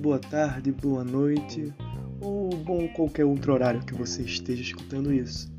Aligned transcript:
boa 0.00 0.18
tarde, 0.18 0.72
boa 0.72 1.04
noite 1.04 1.74
ou 2.22 2.48
bom 2.56 2.88
qualquer 2.88 3.26
outro 3.26 3.52
horário 3.52 3.84
que 3.84 3.92
você 3.92 4.22
esteja 4.22 4.62
escutando 4.62 5.12
isso. 5.12 5.52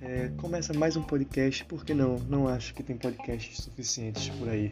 É, 0.00 0.28
começa 0.36 0.72
mais 0.72 0.96
um 0.96 1.02
podcast, 1.02 1.64
porque 1.64 1.92
não? 1.92 2.14
Não 2.28 2.46
acho 2.46 2.72
que 2.72 2.82
tem 2.84 2.96
podcasts 2.96 3.64
suficientes 3.64 4.28
por 4.38 4.48
aí. 4.48 4.70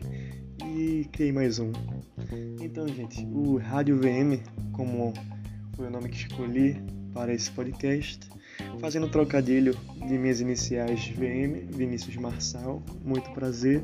E 0.65 1.09
criei 1.11 1.33
mais 1.33 1.59
um. 1.59 1.73
Então, 2.61 2.87
gente, 2.87 3.27
o 3.27 3.57
Rádio 3.57 3.99
VM, 3.99 4.41
como 4.71 5.13
foi 5.75 5.89
o 5.89 5.91
nome 5.91 6.09
que 6.09 6.29
escolhi 6.29 6.81
para 7.13 7.35
esse 7.35 7.51
podcast, 7.51 8.21
fazendo 8.81 9.09
trocadilho 9.09 9.77
de 10.07 10.17
minhas 10.17 10.41
iniciais 10.41 11.09
VM, 11.09 11.67
Vinícius 11.77 12.15
Marçal, 12.15 12.81
muito 13.05 13.29
prazer, 13.33 13.83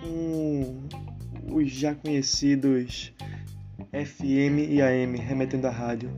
com 0.00 0.78
os 1.52 1.70
já 1.70 1.94
conhecidos 1.94 3.12
FM 3.92 4.70
e 4.70 4.82
AM, 4.82 5.16
remetendo 5.16 5.66
à 5.66 5.70
rádio. 5.70 6.10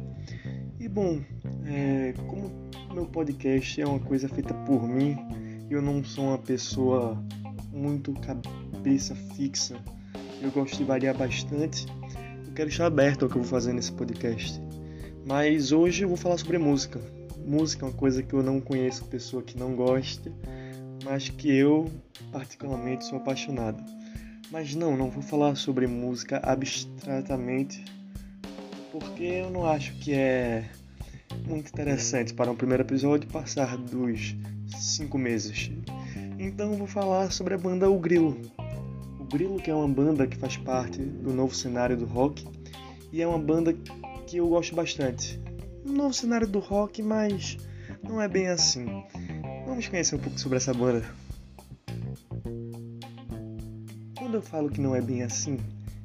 E 0.79 0.89
bom, 0.89 1.21
é, 1.67 2.13
como 2.27 2.51
meu 2.93 3.07
podcast 3.07 3.81
é 3.81 3.87
uma 3.87 4.01
coisa 4.01 4.29
feita 4.29 4.53
por 4.53 4.87
mim, 4.87 5.17
eu 5.71 5.81
não 5.81 6.05
sou 6.05 6.25
uma 6.25 6.39
pessoa 6.39 7.23
muito 7.73 8.13
cabeça 8.15 9.15
fixa, 9.35 9.77
eu 10.41 10.51
gosto 10.51 10.77
de 10.77 10.85
variar 10.85 11.17
bastante, 11.17 11.87
eu 12.47 12.53
quero 12.53 12.69
estar 12.69 12.87
aberto 12.87 13.25
ao 13.25 13.31
que 13.31 13.37
eu 13.37 13.43
vou 13.43 13.51
fazer 13.51 13.73
nesse 13.73 13.93
podcast. 13.93 14.61
Mas 15.27 15.73
hoje 15.73 16.05
eu 16.05 16.09
vou 16.09 16.17
falar 16.17 16.37
sobre 16.37 16.59
música. 16.59 17.01
Música 17.47 17.87
é 17.87 17.89
uma 17.89 17.95
coisa 17.97 18.23
que 18.23 18.35
eu 18.35 18.43
não 18.43 18.61
conheço 18.61 19.05
pessoa 19.05 19.43
que 19.43 19.59
não 19.59 19.75
gosta, 19.75 20.33
mas 21.05 21.29
que 21.29 21.51
eu 21.51 21.91
particularmente 22.31 23.05
sou 23.05 23.19
apaixonado. 23.19 23.83
Mas 24.53 24.75
não, 24.75 24.95
não 24.95 25.09
vou 25.09 25.23
falar 25.23 25.57
sobre 25.57 25.87
música 25.87 26.39
abstratamente, 26.45 27.83
porque 28.91 29.23
eu 29.23 29.49
não 29.49 29.67
acho 29.67 29.95
que 29.95 30.13
é 30.13 30.69
muito 31.49 31.71
interessante 31.71 32.35
para 32.35 32.51
um 32.51 32.55
primeiro 32.55 32.83
episódio 32.83 33.27
passar 33.31 33.79
dos 33.79 34.37
cinco 34.77 35.17
meses. 35.17 35.71
Então 36.39 36.75
vou 36.75 36.87
falar 36.87 37.33
sobre 37.33 37.55
a 37.55 37.59
banda 37.59 37.89
O 37.89 37.99
Grilo. 37.99 38.39
O 39.19 39.25
Grilo 39.25 39.57
que 39.57 39.71
é 39.71 39.75
uma 39.75 39.89
banda 39.89 40.27
que 40.27 40.37
faz 40.37 40.59
parte 40.59 40.99
do 40.99 41.33
novo 41.33 41.55
cenário 41.55 41.97
do 41.97 42.05
rock 42.05 42.47
e 43.11 43.23
é 43.23 43.27
uma 43.27 43.39
banda 43.39 43.75
que 44.27 44.37
eu 44.37 44.47
gosto 44.49 44.77
bastante. 44.77 45.41
Um 45.83 45.93
novo 45.93 46.13
cenário 46.13 46.47
do 46.47 46.59
rock, 46.59 47.01
mas 47.01 47.57
não 48.03 48.21
é 48.21 48.29
bem 48.29 48.49
assim. 48.49 48.85
Vamos 49.67 49.89
conhecer 49.89 50.15
um 50.15 50.19
pouco 50.19 50.39
sobre 50.39 50.59
essa 50.59 50.75
banda. 50.75 51.03
Quando 54.33 54.45
eu 54.45 54.49
falo 54.49 54.71
que 54.71 54.81
não 54.81 54.97
é 54.97 55.01
bem 55.03 55.23
assim, 55.23 55.59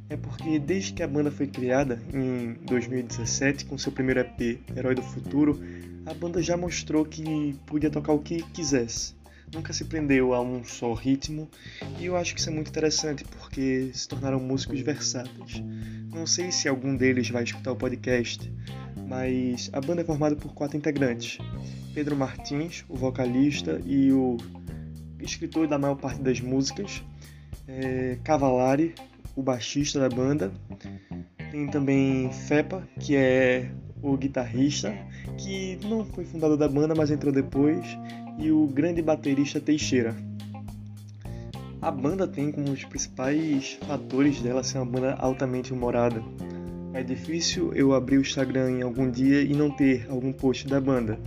é 0.09 0.17
porque 0.17 0.59
desde 0.59 0.91
que 0.91 1.01
a 1.01 1.07
banda 1.07 1.31
foi 1.31 1.47
criada 1.47 1.97
em 2.13 2.55
2017 2.65 3.63
com 3.63 3.77
seu 3.77 3.89
primeiro 3.89 4.19
EP, 4.19 4.59
Herói 4.75 4.95
do 4.95 5.01
Futuro, 5.01 5.57
a 6.05 6.13
banda 6.13 6.43
já 6.43 6.57
mostrou 6.57 7.05
que 7.05 7.55
podia 7.65 7.89
tocar 7.89 8.11
o 8.11 8.19
que 8.19 8.43
quisesse. 8.51 9.15
Nunca 9.53 9.71
se 9.71 9.85
prendeu 9.85 10.33
a 10.33 10.41
um 10.41 10.61
só 10.61 10.93
ritmo, 10.93 11.49
e 11.97 12.07
eu 12.07 12.17
acho 12.17 12.33
que 12.33 12.41
isso 12.41 12.49
é 12.49 12.53
muito 12.53 12.67
interessante 12.67 13.23
porque 13.23 13.91
se 13.93 14.05
tornaram 14.05 14.41
músicos 14.41 14.81
versáteis. 14.81 15.63
Não 16.13 16.27
sei 16.27 16.51
se 16.51 16.67
algum 16.67 16.97
deles 16.97 17.29
vai 17.29 17.43
escutar 17.45 17.71
o 17.71 17.77
podcast, 17.77 18.51
mas 19.07 19.69
a 19.71 19.79
banda 19.79 20.01
é 20.01 20.03
formada 20.03 20.35
por 20.35 20.53
quatro 20.53 20.75
integrantes: 20.75 21.37
Pedro 21.93 22.17
Martins, 22.17 22.83
o 22.89 22.97
vocalista 22.97 23.81
e 23.85 24.11
o 24.11 24.35
escritor 25.17 25.65
da 25.65 25.79
maior 25.79 25.95
parte 25.95 26.21
das 26.21 26.41
músicas, 26.41 27.01
é, 27.67 28.17
Cavalari, 28.23 28.93
o 29.35 29.41
baixista 29.41 29.99
da 29.99 30.09
banda. 30.09 30.51
Tem 31.51 31.67
também 31.67 32.31
Fepa, 32.31 32.87
que 32.99 33.15
é 33.15 33.71
o 34.01 34.17
guitarrista, 34.17 34.93
que 35.37 35.79
não 35.85 36.05
foi 36.05 36.25
fundador 36.25 36.57
da 36.57 36.67
banda, 36.67 36.93
mas 36.95 37.09
entrou 37.09 37.31
depois, 37.31 37.85
e 38.37 38.51
o 38.51 38.67
grande 38.67 39.01
baterista 39.01 39.59
Teixeira. 39.59 40.15
A 41.81 41.91
banda 41.91 42.27
tem 42.27 42.51
como 42.51 42.71
os 42.71 42.83
principais 42.83 43.77
fatores 43.87 44.41
dela 44.41 44.63
ser 44.63 44.79
uma 44.79 44.85
banda 44.85 45.13
altamente 45.13 45.71
humorada. 45.71 46.21
É 46.93 47.03
difícil 47.03 47.71
eu 47.73 47.93
abrir 47.93 48.17
o 48.17 48.21
Instagram 48.21 48.71
em 48.71 48.81
algum 48.81 49.09
dia 49.09 49.41
e 49.41 49.53
não 49.53 49.69
ter 49.69 50.07
algum 50.09 50.33
post 50.33 50.67
da 50.67 50.81
banda, 50.81 51.19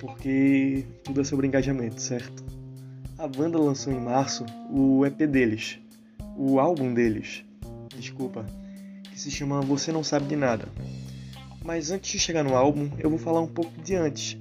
porque 0.00 0.84
tudo 1.04 1.20
é 1.20 1.24
sobre 1.24 1.46
engajamento, 1.46 2.00
certo? 2.00 2.44
A 3.18 3.26
banda 3.26 3.58
lançou 3.58 3.90
em 3.90 3.98
março 3.98 4.44
o 4.70 5.06
EP 5.06 5.16
deles, 5.26 5.78
o 6.36 6.60
álbum 6.60 6.92
deles, 6.92 7.42
desculpa, 7.96 8.44
que 9.04 9.18
se 9.18 9.30
chama 9.30 9.62
Você 9.62 9.90
Não 9.90 10.04
Sabe 10.04 10.26
de 10.26 10.36
Nada. 10.36 10.68
Mas 11.64 11.90
antes 11.90 12.12
de 12.12 12.18
chegar 12.18 12.44
no 12.44 12.54
álbum, 12.54 12.90
eu 12.98 13.08
vou 13.08 13.18
falar 13.18 13.40
um 13.40 13.46
pouco 13.46 13.72
de 13.80 13.94
antes, 13.94 14.36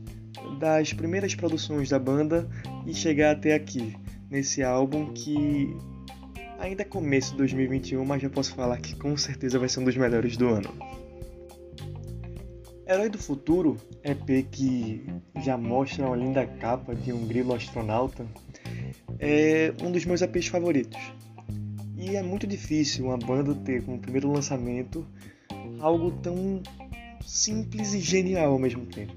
das 0.60 0.92
primeiras 0.92 1.34
produções 1.34 1.88
da 1.88 1.98
banda 1.98 2.50
e 2.86 2.94
chegar 2.94 3.32
até 3.32 3.54
aqui, 3.54 3.96
nesse 4.30 4.62
álbum 4.62 5.14
que 5.14 5.74
ainda 6.60 6.82
é 6.82 6.86
começo 6.86 7.32
de 7.32 7.38
2021, 7.38 8.04
mas 8.04 8.22
já 8.22 8.30
posso 8.30 8.54
falar 8.54 8.78
que 8.80 8.94
com 8.98 9.16
certeza 9.16 9.58
vai 9.58 9.70
ser 9.70 9.80
um 9.80 9.86
dos 9.86 9.96
melhores 9.96 10.36
do 10.36 10.50
ano. 10.50 10.70
Herói 12.86 13.08
do 13.08 13.18
Futuro, 13.18 13.78
EP 14.04 14.46
que 14.52 15.08
já 15.42 15.58
mostra 15.58 16.06
uma 16.06 16.16
linda 16.18 16.46
capa 16.46 16.94
de 16.94 17.14
um 17.14 17.26
grilo 17.26 17.56
astronauta, 17.56 18.28
é 19.20 19.74
um 19.82 19.92
dos 19.92 20.06
meus 20.06 20.22
EPs 20.22 20.48
favoritos. 20.48 21.00
E 21.98 22.16
é 22.16 22.22
muito 22.22 22.46
difícil 22.46 23.06
uma 23.06 23.18
banda 23.18 23.56
ter 23.56 23.84
como 23.84 24.00
primeiro 24.00 24.32
lançamento 24.32 25.06
algo 25.80 26.12
tão 26.12 26.62
simples 27.26 27.94
e 27.94 28.00
genial 28.00 28.54
ao 28.54 28.60
mesmo 28.60 28.86
tempo. 28.86 29.16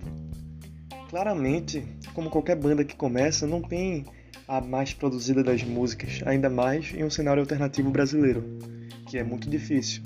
Claramente, 1.11 1.83
como 2.15 2.31
qualquer 2.31 2.57
banda 2.57 2.85
que 2.85 2.97
começa, 2.97 3.47
não 3.47 3.63
tem 3.63 4.05
a 4.47 4.61
mais 4.61 4.95
produzida 4.95 5.43
das 5.43 5.63
músicas, 5.63 6.23
ainda 6.25 6.49
mais 6.49 6.93
em 6.95 7.05
um 7.05 7.11
cenário 7.11 7.43
alternativo 7.43 7.91
brasileiro, 7.91 8.43
que 9.07 9.19
é 9.19 9.23
muito 9.23 9.49
difícil. 9.49 10.03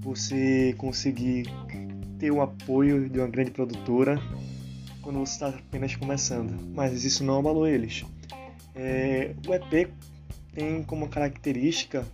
Você 0.00 0.74
conseguir 0.78 1.44
ter 2.18 2.30
o 2.30 2.40
apoio 2.40 3.08
de 3.08 3.18
uma 3.18 3.28
grande 3.28 3.50
produtora 3.50 4.20
quando 5.02 5.18
você 5.18 5.32
está 5.32 5.48
apenas 5.48 5.94
começando, 5.96 6.54
mas 6.74 7.04
isso 7.04 7.24
não 7.24 7.38
abalou 7.38 7.66
eles. 7.66 8.04
É, 8.74 9.34
o 9.46 9.54
EP 9.54 9.90
tem 10.52 10.82
como 10.82 11.08
característica 11.08 12.04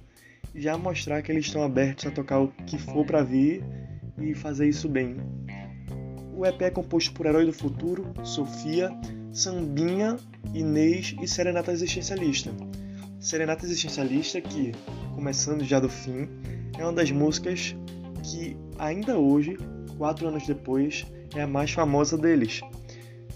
já 0.54 0.76
mostrar 0.78 1.22
que 1.22 1.30
eles 1.30 1.46
estão 1.46 1.62
abertos 1.62 2.06
a 2.06 2.10
tocar 2.10 2.40
o 2.40 2.48
que 2.66 2.78
for 2.78 3.04
para 3.04 3.22
vir 3.22 3.62
e 4.18 4.34
fazer 4.34 4.68
isso 4.68 4.88
bem. 4.88 5.16
O 6.34 6.44
EP 6.46 6.62
é 6.62 6.70
composto 6.70 7.12
por 7.12 7.26
Herói 7.26 7.46
do 7.46 7.52
Futuro, 7.52 8.12
Sofia, 8.24 8.90
Sambinha, 9.32 10.16
Inês 10.54 11.14
e 11.20 11.28
Serenata 11.28 11.72
Existencialista. 11.72 12.50
Serenata 13.20 13.64
Existencialista 13.64 14.40
que, 14.40 14.72
começando 15.14 15.64
já 15.64 15.80
do 15.80 15.88
fim, 15.88 16.28
é 16.78 16.82
uma 16.82 16.92
das 16.92 17.10
músicas 17.10 17.74
que 18.22 18.56
ainda 18.78 19.18
hoje 19.18 19.56
quatro 19.96 20.28
anos 20.28 20.46
depois, 20.46 21.06
é 21.34 21.42
a 21.42 21.46
mais 21.46 21.70
famosa 21.70 22.16
deles. 22.16 22.60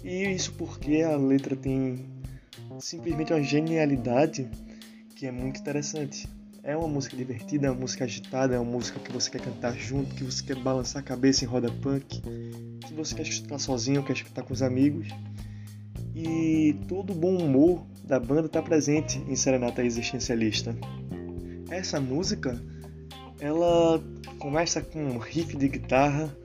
E 0.03 0.23
isso 0.31 0.53
porque 0.53 1.01
a 1.01 1.15
letra 1.15 1.55
tem 1.55 2.05
simplesmente 2.81 3.31
uma 3.31 3.43
genialidade 3.43 4.49
que 5.15 5.27
é 5.27 5.31
muito 5.31 5.59
interessante. 5.59 6.27
É 6.63 6.75
uma 6.75 6.87
música 6.87 7.15
divertida, 7.15 7.67
é 7.67 7.71
uma 7.71 7.79
música 7.79 8.03
agitada, 8.03 8.55
é 8.55 8.59
uma 8.59 8.71
música 8.71 8.99
que 8.99 9.11
você 9.11 9.31
quer 9.31 9.41
cantar 9.41 9.75
junto, 9.75 10.13
que 10.13 10.23
você 10.23 10.43
quer 10.43 10.57
balançar 10.57 11.01
a 11.01 11.05
cabeça 11.05 11.43
em 11.43 11.47
roda 11.47 11.71
punk, 11.71 12.21
que 12.85 12.93
você 12.93 13.15
quer 13.15 13.23
escutar 13.23 13.57
sozinho, 13.57 14.03
quer 14.03 14.13
escutar 14.13 14.43
com 14.43 14.53
os 14.53 14.61
amigos. 14.61 15.07
E 16.15 16.75
todo 16.87 17.13
o 17.13 17.15
bom 17.15 17.37
humor 17.37 17.83
da 18.03 18.19
banda 18.19 18.45
está 18.45 18.61
presente 18.61 19.17
em 19.27 19.35
Serenata 19.35 19.83
Existencialista. 19.83 20.75
Essa 21.69 21.99
música, 21.99 22.61
ela 23.39 24.03
começa 24.37 24.81
com 24.81 24.99
um 25.03 25.17
riff 25.17 25.57
de 25.57 25.67
guitarra 25.67 26.35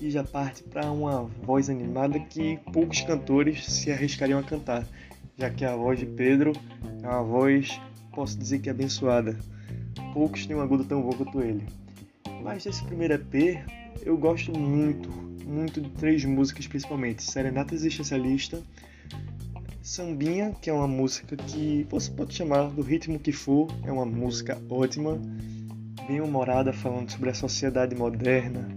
e 0.00 0.10
já 0.10 0.24
parte 0.24 0.62
para 0.62 0.90
uma 0.90 1.24
voz 1.42 1.68
animada 1.68 2.18
que 2.18 2.58
poucos 2.72 3.00
cantores 3.02 3.64
se 3.66 3.90
arriscariam 3.90 4.38
a 4.38 4.42
cantar, 4.42 4.86
já 5.36 5.50
que 5.50 5.64
a 5.64 5.76
voz 5.76 5.98
de 5.98 6.06
Pedro 6.06 6.52
é 7.02 7.08
uma 7.08 7.22
voz, 7.22 7.80
posso 8.14 8.38
dizer 8.38 8.60
que 8.60 8.70
abençoada. 8.70 9.38
Poucos 10.12 10.46
têm 10.46 10.56
um 10.56 10.60
agudo 10.60 10.84
tão 10.84 11.02
bom 11.02 11.12
quanto 11.12 11.42
ele. 11.42 11.64
Mas 12.42 12.64
desse 12.64 12.82
primeiro 12.84 13.14
EP, 13.14 13.62
eu 14.02 14.16
gosto 14.16 14.56
muito, 14.58 15.10
muito 15.46 15.80
de 15.80 15.90
três 15.90 16.24
músicas 16.24 16.66
principalmente: 16.66 17.22
Serenata 17.22 17.74
Existencialista, 17.74 18.62
Sambinha, 19.82 20.54
que 20.60 20.70
é 20.70 20.72
uma 20.72 20.88
música 20.88 21.36
que 21.36 21.86
você 21.90 22.10
pode 22.10 22.34
chamar 22.34 22.70
do 22.70 22.82
ritmo 22.82 23.18
que 23.18 23.32
for, 23.32 23.68
é 23.84 23.92
uma 23.92 24.06
música 24.06 24.60
ótima, 24.70 25.20
bem 26.08 26.20
humorada, 26.20 26.72
falando 26.72 27.10
sobre 27.10 27.30
a 27.30 27.34
sociedade 27.34 27.94
moderna, 27.94 28.68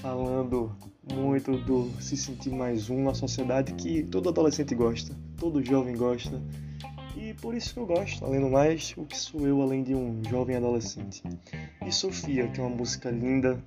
falando 0.00 0.74
muito 1.12 1.58
do 1.58 1.90
se 2.00 2.16
sentir 2.16 2.50
mais 2.50 2.88
um 2.88 3.04
na 3.04 3.14
sociedade 3.14 3.74
que 3.74 4.02
todo 4.04 4.28
adolescente 4.28 4.74
gosta, 4.74 5.14
todo 5.42 5.60
jovem 5.60 5.96
gosta. 5.96 6.40
E 7.16 7.34
por 7.34 7.52
isso 7.52 7.74
que 7.74 7.80
eu 7.80 7.86
gosto, 7.86 8.24
além 8.24 8.40
do 8.40 8.48
mais, 8.48 8.94
o 8.96 9.04
que 9.04 9.18
sou 9.18 9.44
eu 9.44 9.60
além 9.60 9.82
de 9.82 9.92
um 9.92 10.22
jovem 10.30 10.54
adolescente. 10.54 11.20
E 11.84 11.90
Sofia, 11.90 12.46
que 12.46 12.60
é 12.60 12.62
uma 12.62 12.76
música 12.76 13.10
linda, 13.10 13.60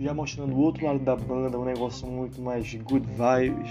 já 0.00 0.12
mostrando 0.12 0.52
o 0.52 0.58
outro 0.58 0.84
lado 0.84 0.98
da 0.98 1.14
banda, 1.14 1.56
um 1.56 1.64
negócio 1.64 2.08
muito 2.08 2.42
mais 2.42 2.74
good 2.74 3.06
vibes, 3.06 3.70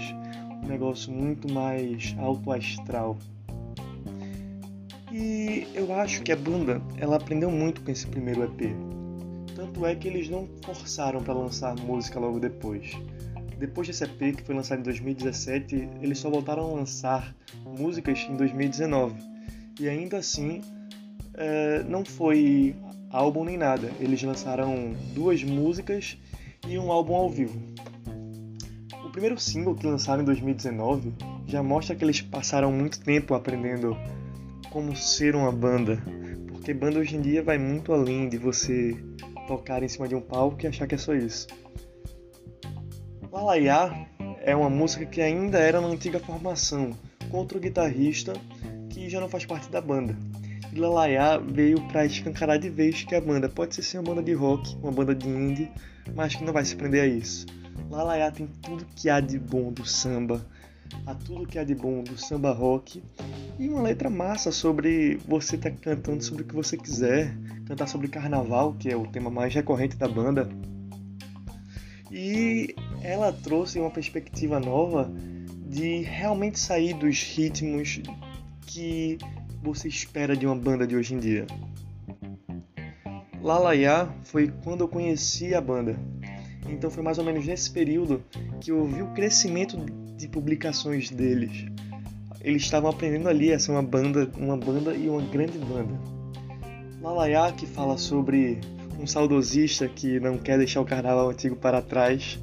um 0.64 0.66
negócio 0.66 1.12
muito 1.12 1.52
mais 1.52 2.16
alto 2.18 2.50
astral. 2.50 3.18
E 5.12 5.66
eu 5.74 5.94
acho 5.94 6.22
que 6.22 6.32
a 6.32 6.36
banda 6.36 6.80
ela 6.96 7.16
aprendeu 7.16 7.50
muito 7.50 7.82
com 7.82 7.90
esse 7.90 8.06
primeiro 8.06 8.44
EP. 8.44 8.74
Tanto 9.54 9.84
é 9.84 9.94
que 9.94 10.08
eles 10.08 10.30
não 10.30 10.48
forçaram 10.64 11.22
para 11.22 11.34
lançar 11.34 11.76
música 11.76 12.18
logo 12.18 12.40
depois. 12.40 12.96
Depois 13.62 13.86
desse 13.86 14.02
EP, 14.02 14.34
que 14.36 14.42
foi 14.42 14.56
lançado 14.56 14.80
em 14.80 14.82
2017, 14.82 15.88
eles 16.00 16.18
só 16.18 16.28
voltaram 16.28 16.64
a 16.64 16.74
lançar 16.74 17.32
músicas 17.64 18.26
em 18.28 18.34
2019. 18.34 19.14
E 19.78 19.88
ainda 19.88 20.16
assim, 20.16 20.62
é, 21.34 21.84
não 21.84 22.04
foi 22.04 22.74
álbum 23.08 23.44
nem 23.44 23.56
nada. 23.56 23.88
Eles 24.00 24.20
lançaram 24.20 24.96
duas 25.14 25.44
músicas 25.44 26.18
e 26.66 26.76
um 26.76 26.90
álbum 26.90 27.14
ao 27.14 27.30
vivo. 27.30 27.56
O 29.06 29.10
primeiro 29.10 29.38
single 29.38 29.76
que 29.76 29.86
lançaram 29.86 30.22
em 30.22 30.26
2019 30.26 31.14
já 31.46 31.62
mostra 31.62 31.94
que 31.94 32.04
eles 32.04 32.20
passaram 32.20 32.72
muito 32.72 32.98
tempo 32.98 33.32
aprendendo 33.32 33.96
como 34.70 34.96
ser 34.96 35.36
uma 35.36 35.52
banda, 35.52 36.02
porque 36.48 36.74
banda 36.74 36.98
hoje 36.98 37.14
em 37.14 37.20
dia 37.20 37.44
vai 37.44 37.58
muito 37.58 37.92
além 37.92 38.28
de 38.28 38.38
você 38.38 38.96
tocar 39.46 39.84
em 39.84 39.88
cima 39.88 40.08
de 40.08 40.16
um 40.16 40.20
palco 40.20 40.58
e 40.64 40.66
achar 40.66 40.88
que 40.88 40.96
é 40.96 40.98
só 40.98 41.14
isso. 41.14 41.46
Lalaiá 43.32 44.06
é 44.42 44.54
uma 44.54 44.68
música 44.68 45.06
que 45.06 45.22
ainda 45.22 45.58
era 45.58 45.80
na 45.80 45.86
antiga 45.86 46.20
formação, 46.20 46.90
com 47.30 47.38
outro 47.38 47.58
guitarrista 47.58 48.34
que 48.90 49.08
já 49.08 49.22
não 49.22 49.28
faz 49.28 49.46
parte 49.46 49.70
da 49.70 49.80
banda. 49.80 50.14
E 50.70 50.78
Lalaiá 50.78 51.38
veio 51.38 51.80
para 51.88 52.04
escancarar 52.04 52.58
de 52.58 52.68
vez 52.68 53.04
que 53.04 53.14
a 53.14 53.20
banda 53.22 53.48
pode 53.48 53.82
ser 53.82 53.96
uma 53.96 54.10
banda 54.10 54.22
de 54.22 54.34
rock, 54.34 54.76
uma 54.82 54.92
banda 54.92 55.14
de 55.14 55.26
indie, 55.26 55.72
mas 56.14 56.34
que 56.34 56.44
não 56.44 56.52
vai 56.52 56.62
se 56.62 56.76
prender 56.76 57.04
a 57.04 57.06
isso. 57.06 57.46
Lalaiá 57.90 58.30
tem 58.30 58.46
tudo 58.60 58.84
que 58.94 59.08
há 59.08 59.18
de 59.18 59.38
bom 59.38 59.72
do 59.72 59.86
samba, 59.86 60.44
há 61.06 61.14
tudo 61.14 61.46
que 61.46 61.58
há 61.58 61.64
de 61.64 61.74
bom 61.74 62.02
do 62.02 62.18
samba 62.18 62.52
rock 62.52 63.02
e 63.58 63.66
uma 63.66 63.80
letra 63.80 64.10
massa 64.10 64.52
sobre 64.52 65.18
você 65.26 65.56
estar 65.56 65.70
tá 65.70 65.76
cantando 65.80 66.22
sobre 66.22 66.42
o 66.42 66.46
que 66.46 66.54
você 66.54 66.76
quiser, 66.76 67.34
cantar 67.64 67.88
sobre 67.88 68.08
carnaval, 68.08 68.74
que 68.74 68.90
é 68.90 68.96
o 68.96 69.06
tema 69.06 69.30
mais 69.30 69.54
recorrente 69.54 69.96
da 69.96 70.06
banda. 70.06 70.50
E 72.10 72.74
ela 73.02 73.32
trouxe 73.32 73.78
uma 73.78 73.90
perspectiva 73.90 74.60
nova 74.60 75.10
de 75.66 76.02
realmente 76.02 76.58
sair 76.58 76.94
dos 76.94 77.22
ritmos 77.22 78.00
que 78.66 79.18
você 79.62 79.88
espera 79.88 80.36
de 80.36 80.46
uma 80.46 80.56
banda 80.56 80.86
de 80.86 80.96
hoje 80.96 81.14
em 81.14 81.18
dia. 81.18 81.46
Lalaiá 83.42 84.08
foi 84.22 84.52
quando 84.62 84.82
eu 84.82 84.88
conheci 84.88 85.54
a 85.54 85.60
banda. 85.60 85.96
Então 86.68 86.90
foi 86.90 87.02
mais 87.02 87.18
ou 87.18 87.24
menos 87.24 87.44
nesse 87.44 87.70
período 87.70 88.22
que 88.60 88.70
eu 88.70 88.84
vi 88.86 89.02
o 89.02 89.12
crescimento 89.12 89.76
de 90.16 90.28
publicações 90.28 91.10
deles. 91.10 91.66
Eles 92.40 92.62
estavam 92.62 92.90
aprendendo 92.90 93.28
ali 93.28 93.52
a 93.52 93.58
ser 93.58 93.72
uma 93.72 93.82
banda, 93.82 94.30
uma 94.36 94.56
banda 94.56 94.94
e 94.94 95.08
uma 95.08 95.22
grande 95.22 95.58
banda. 95.58 95.94
Lalaiá 97.00 97.50
que 97.52 97.66
fala 97.66 97.98
sobre 97.98 98.60
um 98.98 99.06
saudosista 99.06 99.88
que 99.88 100.20
não 100.20 100.38
quer 100.38 100.58
deixar 100.58 100.80
o 100.80 100.84
carnaval 100.84 101.30
antigo 101.30 101.56
para 101.56 101.82
trás. 101.82 102.38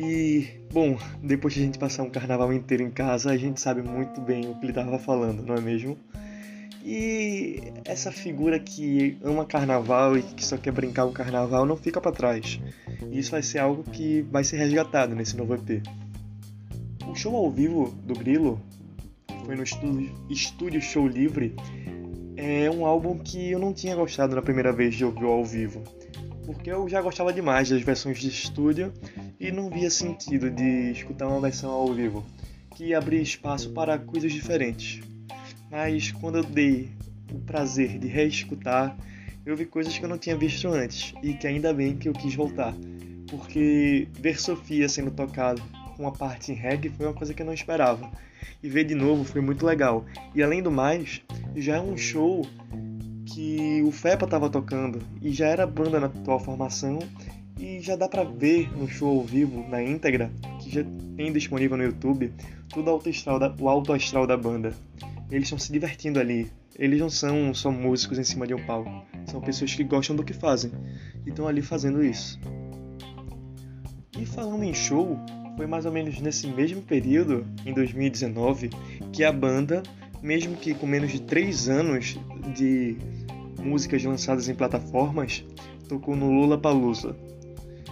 E, 0.00 0.46
bom, 0.72 0.96
depois 1.20 1.54
de 1.54 1.60
a 1.60 1.64
gente 1.64 1.76
passar 1.76 2.04
um 2.04 2.10
carnaval 2.10 2.52
inteiro 2.52 2.84
em 2.84 2.90
casa, 2.90 3.32
a 3.32 3.36
gente 3.36 3.60
sabe 3.60 3.82
muito 3.82 4.20
bem 4.20 4.48
o 4.48 4.54
que 4.54 4.64
ele 4.64 4.70
estava 4.70 4.96
falando, 4.96 5.42
não 5.42 5.56
é 5.56 5.60
mesmo? 5.60 5.98
E 6.84 7.60
essa 7.84 8.12
figura 8.12 8.60
que 8.60 9.18
ama 9.24 9.44
carnaval 9.44 10.16
e 10.16 10.22
que 10.22 10.44
só 10.44 10.56
quer 10.56 10.70
brincar 10.70 11.04
com 11.04 11.12
carnaval 11.12 11.66
não 11.66 11.76
fica 11.76 12.00
para 12.00 12.12
trás. 12.12 12.60
E 13.10 13.18
isso 13.18 13.32
vai 13.32 13.42
ser 13.42 13.58
algo 13.58 13.82
que 13.82 14.22
vai 14.30 14.44
ser 14.44 14.58
resgatado 14.58 15.16
nesse 15.16 15.36
novo 15.36 15.54
EP. 15.54 15.82
O 17.08 17.16
show 17.16 17.34
ao 17.34 17.50
vivo 17.50 17.92
do 18.04 18.14
Grilo, 18.14 18.60
foi 19.44 19.56
no 19.56 19.64
estúdio, 19.64 20.14
estúdio 20.30 20.80
Show 20.80 21.08
Livre, 21.08 21.56
é 22.36 22.70
um 22.70 22.86
álbum 22.86 23.18
que 23.18 23.50
eu 23.50 23.58
não 23.58 23.72
tinha 23.72 23.96
gostado 23.96 24.36
na 24.36 24.42
primeira 24.42 24.72
vez 24.72 24.94
de 24.94 25.04
ouvir 25.04 25.24
ao 25.24 25.44
vivo. 25.44 25.82
Porque 26.46 26.70
eu 26.70 26.88
já 26.88 27.02
gostava 27.02 27.32
demais 27.32 27.68
das 27.68 27.82
versões 27.82 28.20
de 28.20 28.28
estúdio 28.28 28.92
e 29.40 29.52
não 29.52 29.70
via 29.70 29.90
sentido 29.90 30.50
de 30.50 30.90
escutar 30.90 31.28
uma 31.28 31.40
versão 31.40 31.70
ao 31.70 31.92
vivo, 31.92 32.24
que 32.74 32.94
abria 32.94 33.22
espaço 33.22 33.70
para 33.70 33.98
coisas 33.98 34.32
diferentes. 34.32 35.00
Mas 35.70 36.10
quando 36.12 36.38
eu 36.38 36.44
dei 36.44 36.90
o 37.32 37.38
prazer 37.40 37.98
de 37.98 38.08
reescutar, 38.08 38.96
eu 39.44 39.56
vi 39.56 39.64
coisas 39.64 39.96
que 39.96 40.04
eu 40.04 40.08
não 40.08 40.18
tinha 40.18 40.36
visto 40.36 40.68
antes 40.68 41.14
e 41.22 41.34
que 41.34 41.46
ainda 41.46 41.72
bem 41.72 41.96
que 41.96 42.08
eu 42.08 42.12
quis 42.12 42.34
voltar, 42.34 42.74
porque 43.28 44.08
ver 44.18 44.40
Sofia 44.40 44.88
sendo 44.88 45.10
tocado 45.10 45.62
com 45.96 46.02
uma 46.02 46.12
parte 46.12 46.52
em 46.52 46.54
reggae 46.54 46.88
foi 46.88 47.06
uma 47.06 47.14
coisa 47.14 47.32
que 47.32 47.42
eu 47.42 47.46
não 47.46 47.54
esperava. 47.54 48.10
E 48.62 48.68
ver 48.68 48.84
de 48.84 48.94
novo 48.94 49.24
foi 49.24 49.40
muito 49.40 49.64
legal. 49.64 50.04
E 50.34 50.42
além 50.42 50.62
do 50.62 50.70
mais, 50.70 51.22
já 51.54 51.76
é 51.76 51.80
um 51.80 51.96
show 51.96 52.44
que 53.26 53.82
o 53.82 53.92
Fepa 53.92 54.24
estava 54.24 54.48
tocando 54.48 55.00
e 55.22 55.32
já 55.32 55.46
era 55.46 55.66
banda 55.66 56.00
na 56.00 56.06
atual 56.06 56.40
formação 56.40 56.98
e 57.58 57.80
já 57.80 57.96
dá 57.96 58.08
para 58.08 58.22
ver 58.24 58.70
no 58.76 58.88
show 58.88 59.18
ao 59.18 59.24
vivo, 59.24 59.66
na 59.68 59.82
íntegra, 59.82 60.30
que 60.60 60.70
já 60.70 60.84
tem 61.16 61.32
disponível 61.32 61.76
no 61.76 61.82
YouTube, 61.82 62.32
da, 63.38 63.54
o 63.60 63.68
alto 63.68 63.92
astral 63.92 64.26
da 64.26 64.36
banda. 64.36 64.74
Eles 65.30 65.44
estão 65.44 65.58
se 65.58 65.72
divertindo 65.72 66.20
ali. 66.20 66.50
Eles 66.78 67.00
não 67.00 67.10
são 67.10 67.52
só 67.52 67.70
músicos 67.70 68.18
em 68.18 68.24
cima 68.24 68.46
de 68.46 68.54
um 68.54 68.64
palco. 68.64 68.90
São 69.26 69.40
pessoas 69.40 69.74
que 69.74 69.82
gostam 69.82 70.14
do 70.14 70.24
que 70.24 70.32
fazem 70.32 70.70
e 71.26 71.30
estão 71.30 71.48
ali 71.48 71.60
fazendo 71.60 72.04
isso. 72.04 72.40
E 74.16 74.24
falando 74.24 74.62
em 74.62 74.72
show, 74.72 75.18
foi 75.56 75.66
mais 75.66 75.84
ou 75.84 75.92
menos 75.92 76.20
nesse 76.20 76.46
mesmo 76.46 76.80
período, 76.82 77.44
em 77.66 77.74
2019, 77.74 78.70
que 79.12 79.24
a 79.24 79.32
banda, 79.32 79.82
mesmo 80.22 80.56
que 80.56 80.72
com 80.72 80.86
menos 80.86 81.10
de 81.10 81.20
3 81.20 81.68
anos 81.68 82.18
de 82.56 82.96
músicas 83.60 84.02
lançadas 84.04 84.48
em 84.48 84.54
plataformas, 84.54 85.44
tocou 85.88 86.14
no 86.14 86.30
Lula 86.30 86.56
Palusa. 86.56 87.16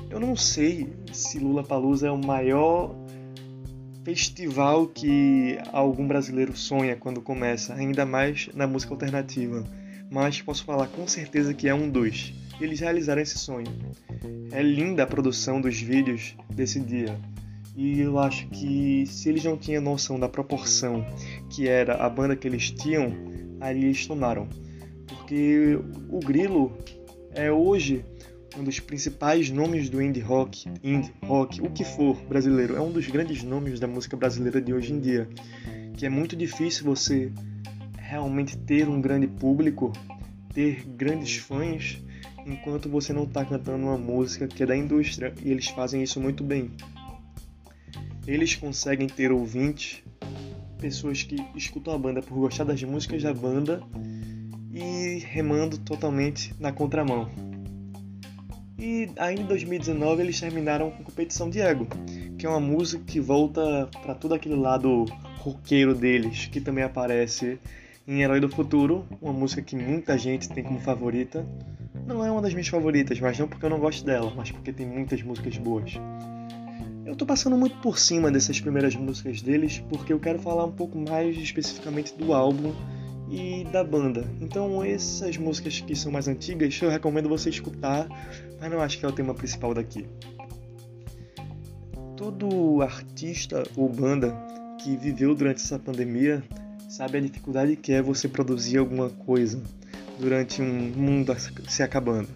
Eu 0.09 0.21
não 0.21 0.37
sei 0.37 0.89
se 1.13 1.39
Lula 1.39 1.63
Palusa 1.63 2.09
é 2.09 2.11
o 2.11 2.19
maior 2.19 2.95
festival 4.05 4.87
que 4.87 5.59
algum 5.73 6.07
brasileiro 6.07 6.57
sonha 6.57 6.95
quando 6.95 7.21
começa, 7.21 7.75
ainda 7.75 8.07
mais 8.07 8.49
na 8.55 8.67
música 8.67 8.95
alternativa, 8.95 9.65
mas 10.11 10.41
posso 10.41 10.65
falar 10.65 10.87
com 10.87 11.09
certeza 11.09 11.53
que 11.53 11.69
é 11.69 11.75
um 11.75 11.91
dos. 11.91 12.33
Eles 12.61 12.79
realizaram 12.79 13.21
esse 13.21 13.37
sonho. 13.37 13.67
É 14.53 14.63
linda 14.63 15.03
a 15.03 15.07
produção 15.07 15.61
dos 15.61 15.81
vídeos 15.81 16.37
desse 16.55 16.79
dia. 16.81 17.19
E 17.77 18.01
eu 18.01 18.19
acho 18.19 18.47
que 18.49 19.05
se 19.07 19.29
eles 19.29 19.45
não 19.45 19.57
tinham 19.57 19.83
noção 19.83 20.19
da 20.19 20.29
proporção 20.29 21.05
que 21.51 21.69
era 21.69 21.97
a 21.97 22.09
banda 22.09 22.37
que 22.37 22.47
eles 22.47 22.71
tinham, 22.71 23.13
ali 23.61 23.85
eles 23.85 24.07
tomaram. 24.07 24.49
Porque 25.07 25.79
o 26.09 26.21
Grilo 26.21 26.73
é 27.35 27.51
hoje 27.51 28.05
um 28.59 28.65
dos 28.65 28.81
principais 28.81 29.51
nomes 29.51 29.89
do 29.89 30.01
indie 30.01 30.21
rock, 30.21 30.69
indie 30.83 31.13
rock, 31.25 31.61
o 31.61 31.71
que 31.71 31.85
for 31.85 32.17
brasileiro, 32.25 32.77
é 32.77 32.81
um 32.81 32.91
dos 32.91 33.07
grandes 33.07 33.43
nomes 33.43 33.79
da 33.79 33.87
música 33.87 34.17
brasileira 34.17 34.61
de 34.61 34.73
hoje 34.73 34.93
em 34.93 35.01
dia, 35.01 35.29
que 35.97 36.07
é 36.07 36.09
muito 36.09 36.35
difícil 36.35 36.85
você 36.85 37.33
realmente 37.99 38.57
ter 38.57 38.89
um 38.89 39.01
grande 39.01 39.27
público, 39.27 39.93
ter 40.55 40.85
grandes 40.87 41.37
fãs, 41.37 42.03
enquanto 42.47 42.89
você 42.89 43.13
não 43.13 43.25
está 43.25 43.45
cantando 43.45 43.85
uma 43.85 43.99
música 43.99 44.47
que 44.47 44.63
é 44.63 44.67
da 44.67 44.77
indústria, 44.77 45.35
e 45.43 45.51
eles 45.51 45.69
fazem 45.69 46.03
isso 46.03 46.21
muito 46.21 46.43
bem 46.43 46.71
eles 48.27 48.57
conseguem 48.57 49.07
ter 49.07 49.31
ouvintes, 49.31 50.03
pessoas 50.79 51.23
que 51.23 51.37
escutam 51.55 51.95
a 51.95 51.99
banda 51.99 52.21
por 52.21 52.35
gostar 52.35 52.65
das 52.65 52.83
músicas 52.83 53.23
da 53.23 53.33
banda 53.33 53.81
e 54.73 55.19
remando 55.19 55.79
totalmente 55.79 56.53
na 56.59 56.73
contramão. 56.73 57.31
E 58.79 59.09
aí 59.17 59.37
em 59.37 59.45
2019 59.47 60.23
eles 60.23 60.39
terminaram 60.39 60.91
com 60.91 61.03
Competição 61.03 61.49
de 61.49 61.61
Ego, 61.61 61.87
que 62.39 62.45
é 62.45 62.49
uma 62.49 62.61
música 62.61 63.03
que 63.07 63.19
volta 63.19 63.89
para 64.03 64.15
todo 64.15 64.35
aquele 64.35 64.55
lado 64.55 65.07
roqueiro 65.39 65.95
deles, 65.95 66.47
que 66.47 66.61
também 66.61 66.85
aparece 66.85 67.59
em 68.07 68.21
Herói 68.21 68.39
do 68.39 68.49
Futuro, 68.49 69.07
uma 69.21 69.33
música 69.33 69.63
que 69.63 69.75
muita 69.75 70.19
gente 70.19 70.49
tem 70.51 70.63
como 70.63 70.79
favorita. 70.79 71.47
Não 72.07 72.25
é 72.25 72.31
uma 72.31 72.43
das 72.43 72.53
minhas 72.53 72.69
favoritas, 72.69 73.19
mas 73.19 73.39
não 73.39 73.49
porque 73.49 73.65
eu 73.65 73.71
não 73.71 73.81
gosto 73.81 74.05
dela, 74.05 74.33
mas 74.37 74.51
porque 74.51 74.73
tem 74.73 74.87
muitas 74.87 75.23
músicas 75.23 75.57
boas. 75.57 75.95
Eu 77.07 77.17
tô 77.17 77.25
passando 77.25 77.57
muito 77.57 77.77
por 77.79 77.99
cima 77.99 78.31
dessas 78.31 78.61
primeiras 78.61 78.95
músicas 78.95 79.41
deles 79.41 79.83
porque 79.89 80.13
eu 80.13 80.21
quero 80.21 80.39
falar 80.39 80.67
um 80.67 80.73
pouco 80.73 80.99
mais 80.99 81.37
especificamente 81.37 82.15
do 82.15 82.35
álbum 82.35 82.75
e 83.31 83.65
da 83.65 83.83
banda. 83.83 84.25
Então, 84.41 84.83
essas 84.85 85.37
músicas 85.37 85.81
que 85.81 85.97
são 85.97 86.13
mais 86.13 86.29
antigas 86.29 86.79
eu 86.81 86.91
recomendo 86.91 87.29
você 87.29 87.51
escutar, 87.51 88.09
mas 88.61 88.71
não 88.71 88.81
acho 88.81 88.99
que 88.99 89.05
é 89.05 89.09
o 89.09 89.13
tema 89.13 89.35
principal 89.35 89.75
daqui. 89.75 90.07
Todo 92.17 92.83
artista 92.83 93.63
ou 93.77 93.89
banda 93.89 94.35
que 94.83 94.97
viveu 94.97 95.35
durante 95.35 95.63
essa 95.63 95.79
pandemia 95.79 96.43
sabe 96.89 97.19
a 97.19 97.21
dificuldade 97.21 97.77
que 97.77 97.93
é 97.93 98.01
você 98.01 98.29
produzir 98.29 98.79
alguma 98.79 99.11
coisa 99.11 99.63
durante 100.19 100.63
um 100.63 100.93
mundo 100.97 101.35
se 101.69 101.83
acabando. 101.83 102.29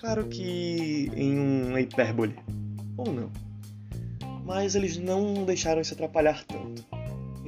Claro 0.00 0.26
que 0.26 1.10
em 1.14 1.38
uma 1.38 1.80
hipérbole, 1.80 2.34
ou 2.96 3.12
não. 3.12 3.30
Mas 4.44 4.74
eles 4.74 4.96
não 4.96 5.44
deixaram 5.44 5.80
isso 5.80 5.94
atrapalhar 5.94 6.44
tanto. 6.44 6.84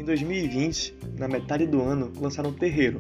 Em 0.03 0.05
2020, 0.05 0.97
na 1.17 1.29
metade 1.29 1.65
do 1.65 1.81
ano, 1.81 2.13
lançaram 2.21 2.53
Terreiro, 2.53 2.99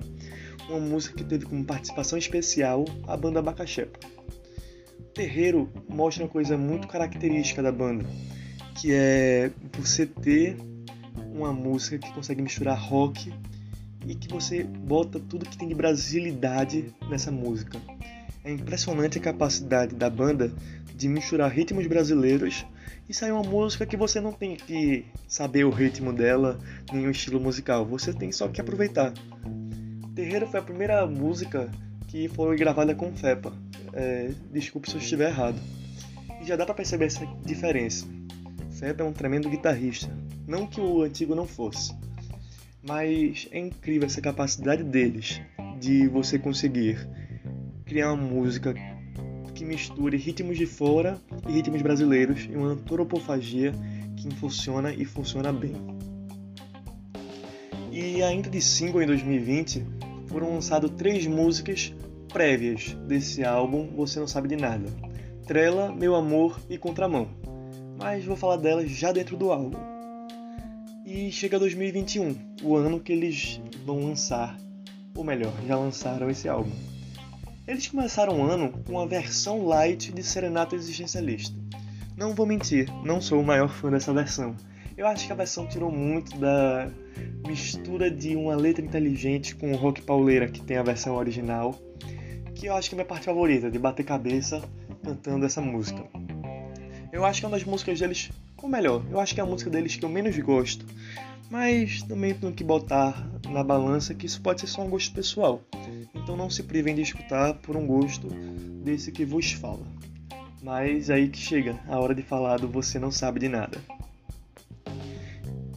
uma 0.68 0.78
música 0.78 1.16
que 1.16 1.24
teve 1.24 1.44
como 1.44 1.64
participação 1.64 2.16
especial 2.16 2.84
a 3.08 3.16
banda 3.16 3.40
Abacaxepa. 3.40 3.98
Terreiro 5.12 5.68
mostra 5.88 6.22
uma 6.22 6.30
coisa 6.30 6.56
muito 6.56 6.86
característica 6.86 7.60
da 7.60 7.72
banda, 7.72 8.04
que 8.80 8.92
é 8.92 9.50
você 9.76 10.06
ter 10.06 10.56
uma 11.34 11.52
música 11.52 11.98
que 11.98 12.12
consegue 12.12 12.40
misturar 12.40 12.78
rock 12.78 13.34
e 14.06 14.14
que 14.14 14.28
você 14.28 14.62
bota 14.62 15.18
tudo 15.18 15.44
que 15.44 15.58
tem 15.58 15.66
de 15.66 15.74
brasilidade 15.74 16.94
nessa 17.10 17.32
música. 17.32 17.80
É 18.44 18.50
impressionante 18.50 19.18
a 19.18 19.22
capacidade 19.22 19.94
da 19.94 20.10
banda 20.10 20.52
de 20.94 21.08
misturar 21.08 21.50
ritmos 21.50 21.86
brasileiros 21.86 22.66
e 23.08 23.14
sair 23.14 23.30
uma 23.30 23.42
música 23.42 23.86
que 23.86 23.96
você 23.96 24.20
não 24.20 24.32
tem 24.32 24.56
que 24.56 25.04
saber 25.28 25.64
o 25.64 25.70
ritmo 25.70 26.12
dela, 26.12 26.58
nem 26.92 27.06
o 27.06 27.10
estilo 27.10 27.40
musical, 27.40 27.86
você 27.86 28.12
tem 28.12 28.32
só 28.32 28.48
que 28.48 28.60
aproveitar. 28.60 29.12
Terreiro 30.14 30.46
foi 30.46 30.60
a 30.60 30.62
primeira 30.62 31.06
música 31.06 31.70
que 32.08 32.28
foi 32.28 32.56
gravada 32.56 32.94
com 32.94 33.14
Fepa. 33.14 33.52
É, 33.92 34.30
desculpe 34.52 34.90
se 34.90 34.96
eu 34.96 35.00
estiver 35.00 35.30
errado. 35.30 35.58
E 36.40 36.44
já 36.44 36.56
dá 36.56 36.64
para 36.64 36.74
perceber 36.74 37.06
essa 37.06 37.24
diferença. 37.44 38.06
Fepa 38.72 39.04
é 39.04 39.06
um 39.06 39.12
tremendo 39.12 39.48
guitarrista, 39.48 40.10
não 40.46 40.66
que 40.66 40.80
o 40.80 41.02
antigo 41.02 41.36
não 41.36 41.46
fosse, 41.46 41.94
mas 42.82 43.48
é 43.52 43.58
incrível 43.60 44.06
essa 44.06 44.20
capacidade 44.20 44.82
deles 44.82 45.40
de 45.78 46.08
você 46.08 46.38
conseguir 46.38 46.98
criar 47.92 48.14
uma 48.14 48.24
música 48.24 48.74
que 49.54 49.66
misture 49.66 50.16
ritmos 50.16 50.56
de 50.56 50.64
fora 50.64 51.20
e 51.46 51.52
ritmos 51.52 51.82
brasileiros 51.82 52.48
em 52.50 52.56
uma 52.56 52.68
antropofagia 52.68 53.74
que 54.16 54.34
funciona 54.36 54.94
e 54.94 55.04
funciona 55.04 55.52
bem. 55.52 55.74
E 57.90 58.22
ainda 58.22 58.48
de 58.48 58.62
single 58.62 59.02
em 59.02 59.06
2020 59.06 59.84
foram 60.26 60.54
lançadas 60.54 60.90
três 60.92 61.26
músicas 61.26 61.94
prévias 62.32 62.96
desse 63.06 63.44
álbum 63.44 63.94
Você 63.94 64.18
Não 64.18 64.26
Sabe 64.26 64.48
de 64.48 64.56
Nada: 64.56 64.88
Trela, 65.46 65.92
Meu 65.92 66.14
Amor 66.14 66.58
e 66.70 66.78
Contramão. 66.78 67.28
Mas 67.98 68.24
vou 68.24 68.36
falar 68.36 68.56
delas 68.56 68.90
já 68.90 69.12
dentro 69.12 69.36
do 69.36 69.52
álbum. 69.52 69.78
E 71.04 71.30
chega 71.30 71.58
2021, 71.58 72.34
o 72.62 72.74
ano 72.74 72.98
que 72.98 73.12
eles 73.12 73.60
vão 73.84 74.02
lançar, 74.06 74.56
ou 75.14 75.22
melhor, 75.22 75.52
já 75.68 75.76
lançaram 75.76 76.30
esse 76.30 76.48
álbum. 76.48 76.91
Eles 77.66 77.86
começaram 77.86 78.40
o 78.40 78.44
ano 78.44 78.72
com 78.84 78.94
uma 78.94 79.06
versão 79.06 79.64
light 79.64 80.12
de 80.12 80.22
Serenata 80.24 80.74
Existencialista. 80.74 81.56
Não 82.16 82.34
vou 82.34 82.44
mentir, 82.44 82.88
não 83.04 83.20
sou 83.20 83.40
o 83.40 83.44
maior 83.44 83.68
fã 83.68 83.88
dessa 83.88 84.12
versão. 84.12 84.56
Eu 84.96 85.06
acho 85.06 85.26
que 85.26 85.32
a 85.32 85.36
versão 85.36 85.68
tirou 85.68 85.90
muito 85.90 86.36
da 86.38 86.90
mistura 87.46 88.10
de 88.10 88.34
uma 88.34 88.56
letra 88.56 88.84
inteligente 88.84 89.54
com 89.54 89.70
o 89.70 89.76
rock 89.76 90.02
pauleira 90.02 90.48
que 90.48 90.60
tem 90.60 90.76
a 90.76 90.82
versão 90.82 91.14
original, 91.14 91.80
que 92.52 92.66
eu 92.66 92.74
acho 92.74 92.88
que 92.88 92.96
é 92.96 92.96
minha 92.96 93.06
parte 93.06 93.26
favorita, 93.26 93.70
de 93.70 93.78
bater 93.78 94.04
cabeça 94.04 94.60
cantando 95.04 95.46
essa 95.46 95.60
música. 95.60 96.04
Eu 97.12 97.24
acho 97.24 97.40
que 97.40 97.46
é 97.46 97.48
uma 97.48 97.56
das 97.56 97.64
músicas 97.64 98.00
deles, 98.00 98.30
ou 98.60 98.68
melhor, 98.68 99.04
eu 99.08 99.20
acho 99.20 99.34
que 99.34 99.40
é 99.40 99.42
a 99.44 99.46
música 99.46 99.70
deles 99.70 99.94
que 99.94 100.04
eu 100.04 100.08
menos 100.08 100.36
gosto, 100.38 100.84
mas 101.50 102.02
também 102.02 102.34
tenho 102.34 102.52
que 102.52 102.64
botar 102.64 103.28
na 103.48 103.62
balança 103.62 104.14
que 104.14 104.26
isso 104.26 104.40
pode 104.40 104.60
ser 104.60 104.66
só 104.66 104.82
um 104.82 104.90
gosto 104.90 105.14
pessoal. 105.14 105.62
Então 106.14 106.36
não 106.36 106.48
se 106.48 106.62
privem 106.62 106.94
de 106.94 107.02
escutar 107.02 107.54
por 107.54 107.76
um 107.76 107.86
gosto 107.86 108.28
desse 108.82 109.12
que 109.12 109.24
vos 109.24 109.52
fala. 109.52 109.86
Mas 110.62 111.10
aí 111.10 111.28
que 111.28 111.38
chega 111.38 111.78
a 111.88 111.98
hora 111.98 112.14
de 112.14 112.22
falar 112.22 112.58
do 112.58 112.68
Você 112.68 112.98
Não 112.98 113.10
Sabe 113.10 113.40
de 113.40 113.48
Nada. 113.48 113.78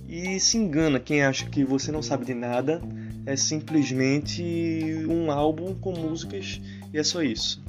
E 0.07 0.39
se 0.39 0.57
engana 0.57 0.99
quem 0.99 1.23
acha 1.23 1.49
que 1.49 1.65
Você 1.65 1.91
Não 1.91 2.01
Sabe 2.01 2.25
de 2.25 2.33
Nada 2.33 2.81
é 3.25 3.35
simplesmente 3.35 4.43
um 5.09 5.31
álbum 5.31 5.73
com 5.73 5.91
músicas 5.91 6.61
e 6.93 6.97
é 6.97 7.03
só 7.03 7.23
isso. 7.23 7.63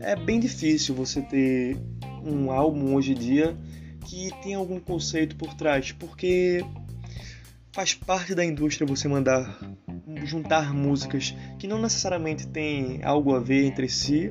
É 0.00 0.16
bem 0.16 0.40
difícil 0.40 0.94
você 0.94 1.22
ter 1.22 1.76
um 2.24 2.50
álbum 2.50 2.94
hoje 2.94 3.12
em 3.12 3.14
dia 3.14 3.56
que 4.04 4.30
tem 4.42 4.54
algum 4.54 4.78
conceito 4.80 5.36
por 5.36 5.54
trás, 5.54 5.92
porque 5.92 6.64
faz 7.74 7.92
parte 7.92 8.36
da 8.36 8.44
indústria 8.44 8.86
você 8.86 9.08
mandar 9.08 9.58
juntar 10.22 10.72
músicas 10.72 11.34
que 11.58 11.66
não 11.66 11.82
necessariamente 11.82 12.46
têm 12.46 13.02
algo 13.02 13.34
a 13.34 13.40
ver 13.40 13.64
entre 13.64 13.88
si 13.88 14.30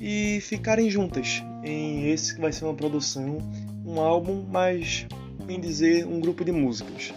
e 0.00 0.38
ficarem 0.40 0.88
juntas 0.88 1.42
em 1.64 2.08
esse 2.08 2.32
que 2.32 2.40
vai 2.40 2.52
ser 2.52 2.64
uma 2.64 2.74
produção, 2.74 3.38
um 3.84 3.98
álbum, 3.98 4.46
mas 4.48 5.04
bem 5.44 5.58
dizer 5.58 6.06
um 6.06 6.20
grupo 6.20 6.44
de 6.44 6.52
músicas. 6.52 7.12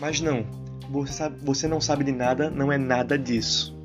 Mas 0.00 0.20
não, 0.20 0.44
você, 0.90 1.12
sabe, 1.12 1.36
você 1.44 1.68
não 1.68 1.80
sabe 1.80 2.02
de 2.02 2.12
nada, 2.12 2.50
não 2.50 2.72
é 2.72 2.76
nada 2.76 3.16
disso. 3.16 3.78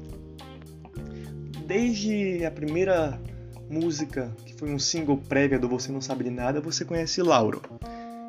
Desde 1.68 2.44
a 2.44 2.50
primeira 2.50 3.22
música, 3.70 4.36
que 4.48 4.54
foi 4.56 4.74
um 4.74 4.80
single 4.80 5.18
prévia 5.18 5.60
do 5.60 5.70
Você 5.70 5.92
Não 5.92 6.02
Sabe 6.02 6.24
de 6.24 6.32
Nada, 6.32 6.60
você 6.60 6.84
conhece 6.84 7.22
Lauro. 7.22 7.62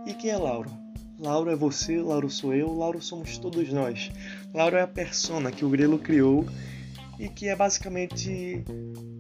E 0.05 0.13
quem 0.13 0.31
é 0.31 0.37
Lauro? 0.37 0.88
Lauro 1.19 1.51
é 1.51 1.57
você, 1.57 2.01
Lauro 2.01 2.31
sou 2.31 2.55
eu, 2.55 2.73
Lauro 2.73 3.03
somos 3.03 3.39
todos 3.39 3.73
nós. 3.73 4.09
Lauro 4.55 4.77
é 4.77 4.83
a 4.83 4.87
persona 4.87 5.51
que 5.51 5.65
o 5.65 5.69
Grelo 5.69 5.99
criou 5.99 6.47
e 7.19 7.29
que 7.29 7.49
é 7.49 7.57
basicamente 7.57 8.63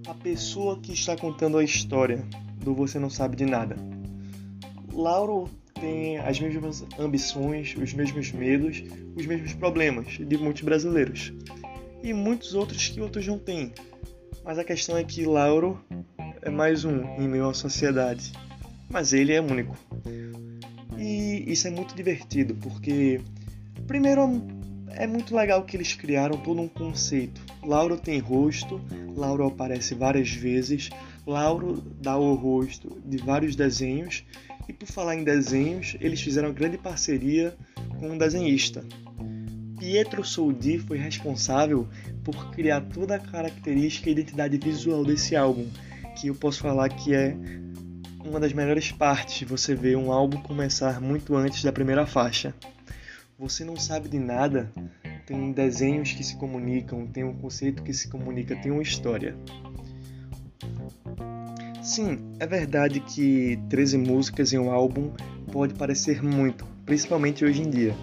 a 0.06 0.14
pessoa 0.14 0.78
que 0.78 0.92
está 0.92 1.16
contando 1.16 1.58
a 1.58 1.64
história 1.64 2.24
do 2.62 2.72
Você 2.72 3.00
Não 3.00 3.10
Sabe 3.10 3.34
de 3.34 3.44
Nada. 3.44 3.74
Lauro 4.92 5.50
tem 5.80 6.18
as 6.18 6.38
mesmas 6.38 6.86
ambições, 6.96 7.74
os 7.76 7.92
mesmos 7.92 8.30
medos, 8.30 8.80
os 9.16 9.26
mesmos 9.26 9.54
problemas 9.54 10.18
de 10.18 10.38
muitos 10.38 10.62
brasileiros 10.62 11.32
e 12.00 12.12
muitos 12.12 12.54
outros 12.54 12.88
que 12.88 13.00
outros 13.00 13.26
não 13.26 13.40
têm. 13.40 13.72
Mas 14.44 14.56
a 14.56 14.64
questão 14.64 14.96
é 14.96 15.02
que 15.02 15.26
Lauro 15.26 15.80
é 16.42 16.48
mais 16.48 16.84
um 16.84 17.02
em 17.20 17.26
meio 17.26 17.48
à 17.48 17.54
sociedade, 17.54 18.32
mas 18.88 19.12
ele 19.12 19.32
é 19.32 19.40
único. 19.40 19.76
E 20.98 21.44
isso 21.46 21.68
é 21.68 21.70
muito 21.70 21.94
divertido, 21.94 22.54
porque 22.56 23.20
primeiro 23.86 24.42
é 24.90 25.06
muito 25.06 25.34
legal 25.34 25.62
que 25.62 25.76
eles 25.76 25.94
criaram 25.94 26.36
todo 26.38 26.60
um 26.60 26.68
conceito. 26.68 27.40
Lauro 27.62 27.96
tem 27.96 28.18
rosto, 28.18 28.80
Lauro 29.16 29.46
aparece 29.46 29.94
várias 29.94 30.30
vezes, 30.30 30.90
Lauro 31.26 31.82
dá 32.00 32.16
o 32.16 32.34
rosto 32.34 33.00
de 33.04 33.18
vários 33.18 33.54
desenhos, 33.54 34.24
e 34.68 34.72
por 34.72 34.86
falar 34.86 35.14
em 35.14 35.24
desenhos, 35.24 35.96
eles 36.00 36.20
fizeram 36.20 36.48
uma 36.48 36.54
grande 36.54 36.76
parceria 36.76 37.56
com 37.98 38.10
um 38.10 38.18
desenhista. 38.18 38.84
Pietro 39.78 40.24
Soldi 40.24 40.78
foi 40.78 40.98
responsável 40.98 41.86
por 42.24 42.50
criar 42.50 42.80
toda 42.80 43.14
a 43.14 43.20
característica 43.20 44.08
e 44.08 44.12
identidade 44.12 44.58
visual 44.58 45.04
desse 45.04 45.36
álbum, 45.36 45.66
que 46.20 46.26
eu 46.26 46.34
posso 46.34 46.60
falar 46.60 46.88
que 46.88 47.14
é 47.14 47.36
uma 48.28 48.38
das 48.38 48.52
melhores 48.52 48.92
partes 48.92 49.48
você 49.48 49.74
ver 49.74 49.96
um 49.96 50.12
álbum 50.12 50.40
começar 50.42 51.00
muito 51.00 51.34
antes 51.34 51.62
da 51.64 51.72
primeira 51.72 52.06
faixa. 52.06 52.54
Você 53.38 53.64
não 53.64 53.76
sabe 53.76 54.08
de 54.08 54.18
nada, 54.18 54.70
tem 55.26 55.50
desenhos 55.50 56.12
que 56.12 56.22
se 56.22 56.36
comunicam, 56.36 57.06
tem 57.06 57.24
um 57.24 57.32
conceito 57.32 57.82
que 57.82 57.92
se 57.94 58.08
comunica, 58.08 58.54
tem 58.56 58.70
uma 58.70 58.82
história. 58.82 59.34
Sim, 61.82 62.18
é 62.38 62.46
verdade 62.46 63.00
que 63.00 63.58
13 63.70 63.96
músicas 63.96 64.52
em 64.52 64.58
um 64.58 64.70
álbum 64.70 65.10
pode 65.50 65.72
parecer 65.72 66.22
muito, 66.22 66.66
principalmente 66.84 67.46
hoje 67.46 67.62
em 67.62 67.70
dia. 67.70 67.94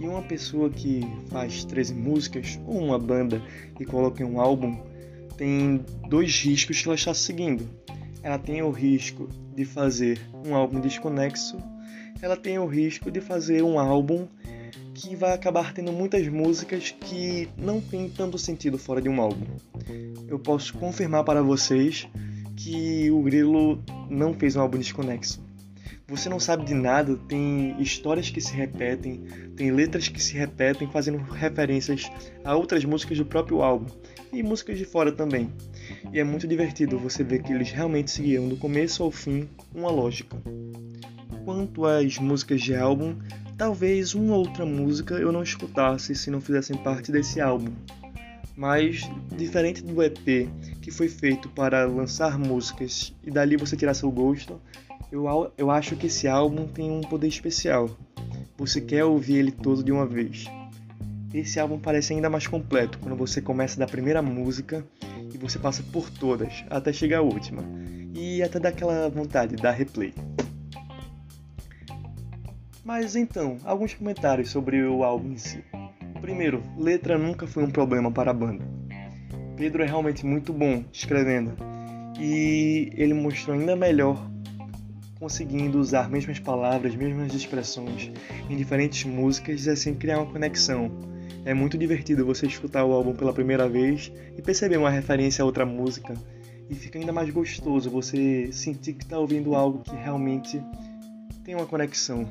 E 0.00 0.08
uma 0.08 0.22
pessoa 0.22 0.68
que 0.68 1.02
faz 1.28 1.64
13 1.64 1.94
músicas, 1.94 2.58
ou 2.66 2.78
uma 2.78 2.98
banda, 2.98 3.40
e 3.78 3.84
coloca 3.84 4.20
em 4.20 4.26
um 4.26 4.40
álbum, 4.40 4.82
tem 5.36 5.84
dois 6.08 6.40
riscos 6.40 6.82
que 6.82 6.88
ela 6.88 6.96
está 6.96 7.14
seguindo. 7.14 7.68
Ela 8.20 8.38
tem 8.38 8.60
o 8.62 8.70
risco 8.70 9.28
de 9.54 9.64
fazer 9.64 10.20
um 10.44 10.54
álbum 10.54 10.80
desconexo, 10.80 11.56
ela 12.20 12.36
tem 12.36 12.58
o 12.58 12.66
risco 12.66 13.10
de 13.10 13.20
fazer 13.20 13.62
um 13.62 13.78
álbum 13.78 14.26
que 14.94 15.16
vai 15.16 15.32
acabar 15.32 15.72
tendo 15.72 15.92
muitas 15.92 16.26
músicas 16.28 16.90
que 16.90 17.48
não 17.56 17.80
tem 17.80 18.08
tanto 18.08 18.38
sentido 18.38 18.78
fora 18.78 19.02
de 19.02 19.08
um 19.08 19.20
álbum. 19.20 19.46
Eu 20.28 20.38
posso 20.38 20.72
confirmar 20.74 21.24
para 21.24 21.42
vocês 21.42 22.08
que 22.56 23.10
o 23.10 23.20
Grilo 23.22 23.82
não 24.08 24.32
fez 24.32 24.56
um 24.56 24.60
álbum 24.60 24.78
desconexo. 24.78 25.42
Você 26.06 26.28
não 26.28 26.38
sabe 26.38 26.64
de 26.64 26.74
nada, 26.74 27.16
tem 27.28 27.80
histórias 27.80 28.28
que 28.28 28.40
se 28.40 28.52
repetem, 28.54 29.24
tem 29.56 29.70
letras 29.70 30.06
que 30.06 30.22
se 30.22 30.34
repetem, 30.34 30.88
fazendo 30.90 31.18
referências 31.18 32.10
a 32.44 32.54
outras 32.54 32.84
músicas 32.84 33.18
do 33.18 33.24
próprio 33.24 33.62
álbum 33.62 33.86
e 34.34 34.42
músicas 34.42 34.76
de 34.76 34.84
fora 34.84 35.12
também. 35.12 35.50
E 36.12 36.18
é 36.18 36.24
muito 36.24 36.46
divertido 36.46 36.98
você 36.98 37.22
ver 37.22 37.42
que 37.42 37.52
eles 37.52 37.70
realmente 37.70 38.10
seguiam 38.10 38.48
do 38.48 38.56
começo 38.56 39.02
ao 39.02 39.10
fim 39.10 39.48
uma 39.74 39.90
lógica. 39.90 40.36
Quanto 41.44 41.84
às 41.84 42.18
músicas 42.18 42.60
de 42.60 42.74
álbum, 42.74 43.16
talvez 43.56 44.14
uma 44.14 44.36
outra 44.36 44.66
música 44.66 45.14
eu 45.14 45.30
não 45.30 45.42
escutasse 45.42 46.14
se 46.14 46.30
não 46.30 46.40
fizessem 46.40 46.76
parte 46.76 47.12
desse 47.12 47.40
álbum. 47.40 47.72
Mas, 48.56 49.08
diferente 49.36 49.82
do 49.82 50.02
EP, 50.02 50.48
que 50.80 50.90
foi 50.90 51.08
feito 51.08 51.48
para 51.48 51.86
lançar 51.86 52.38
músicas 52.38 53.12
e 53.24 53.30
dali 53.30 53.56
você 53.56 53.76
tirar 53.76 53.94
seu 53.94 54.10
gosto, 54.10 54.60
eu, 55.10 55.52
eu 55.58 55.70
acho 55.70 55.96
que 55.96 56.06
esse 56.06 56.26
álbum 56.28 56.66
tem 56.66 56.90
um 56.90 57.00
poder 57.00 57.28
especial. 57.28 57.90
Você 58.56 58.80
quer 58.80 59.04
ouvir 59.04 59.36
ele 59.36 59.50
todo 59.50 59.82
de 59.82 59.90
uma 59.90 60.06
vez. 60.06 60.46
Esse 61.34 61.58
álbum 61.58 61.80
parece 61.80 62.12
ainda 62.12 62.30
mais 62.30 62.46
completo 62.46 62.96
quando 63.00 63.16
você 63.16 63.42
começa 63.42 63.76
da 63.76 63.88
primeira 63.88 64.22
música 64.22 64.86
e 65.34 65.36
você 65.36 65.58
passa 65.58 65.82
por 65.82 66.08
todas 66.08 66.64
até 66.70 66.92
chegar 66.92 67.18
à 67.18 67.22
última. 67.22 67.64
E 68.14 68.40
até 68.40 68.60
dá 68.60 68.68
aquela 68.68 69.08
vontade 69.08 69.56
de 69.56 69.60
dar 69.62 69.72
replay. 69.72 70.14
Mas 72.84 73.16
então, 73.16 73.56
alguns 73.64 73.94
comentários 73.94 74.50
sobre 74.50 74.84
o 74.84 75.02
álbum 75.02 75.32
em 75.32 75.36
si. 75.36 75.64
Primeiro, 76.20 76.62
letra 76.78 77.18
nunca 77.18 77.48
foi 77.48 77.64
um 77.64 77.70
problema 77.70 78.12
para 78.12 78.30
a 78.30 78.34
banda. 78.34 78.64
Pedro 79.56 79.82
é 79.82 79.86
realmente 79.86 80.24
muito 80.24 80.52
bom 80.52 80.84
escrevendo 80.92 81.56
e 82.16 82.92
ele 82.94 83.12
mostrou 83.12 83.58
ainda 83.58 83.74
melhor 83.74 84.30
conseguindo 85.18 85.80
usar 85.80 86.08
mesmas 86.08 86.38
palavras, 86.38 86.94
mesmas 86.94 87.34
expressões 87.34 88.12
em 88.48 88.56
diferentes 88.56 89.04
músicas 89.04 89.66
e 89.66 89.70
assim 89.70 89.94
criar 89.94 90.18
uma 90.18 90.30
conexão. 90.30 91.13
É 91.44 91.52
muito 91.52 91.76
divertido 91.76 92.24
você 92.24 92.46
escutar 92.46 92.84
o 92.84 92.92
álbum 92.92 93.14
pela 93.14 93.32
primeira 93.32 93.68
vez 93.68 94.10
e 94.36 94.40
perceber 94.40 94.78
uma 94.78 94.90
referência 94.90 95.42
a 95.42 95.46
outra 95.46 95.66
música 95.66 96.14
e 96.70 96.74
fica 96.74 96.98
ainda 96.98 97.12
mais 97.12 97.28
gostoso 97.30 97.90
você 97.90 98.50
sentir 98.50 98.94
que 98.94 99.04
está 99.04 99.18
ouvindo 99.18 99.54
algo 99.54 99.80
que 99.80 99.94
realmente 99.94 100.62
tem 101.44 101.54
uma 101.54 101.66
conexão. 101.66 102.26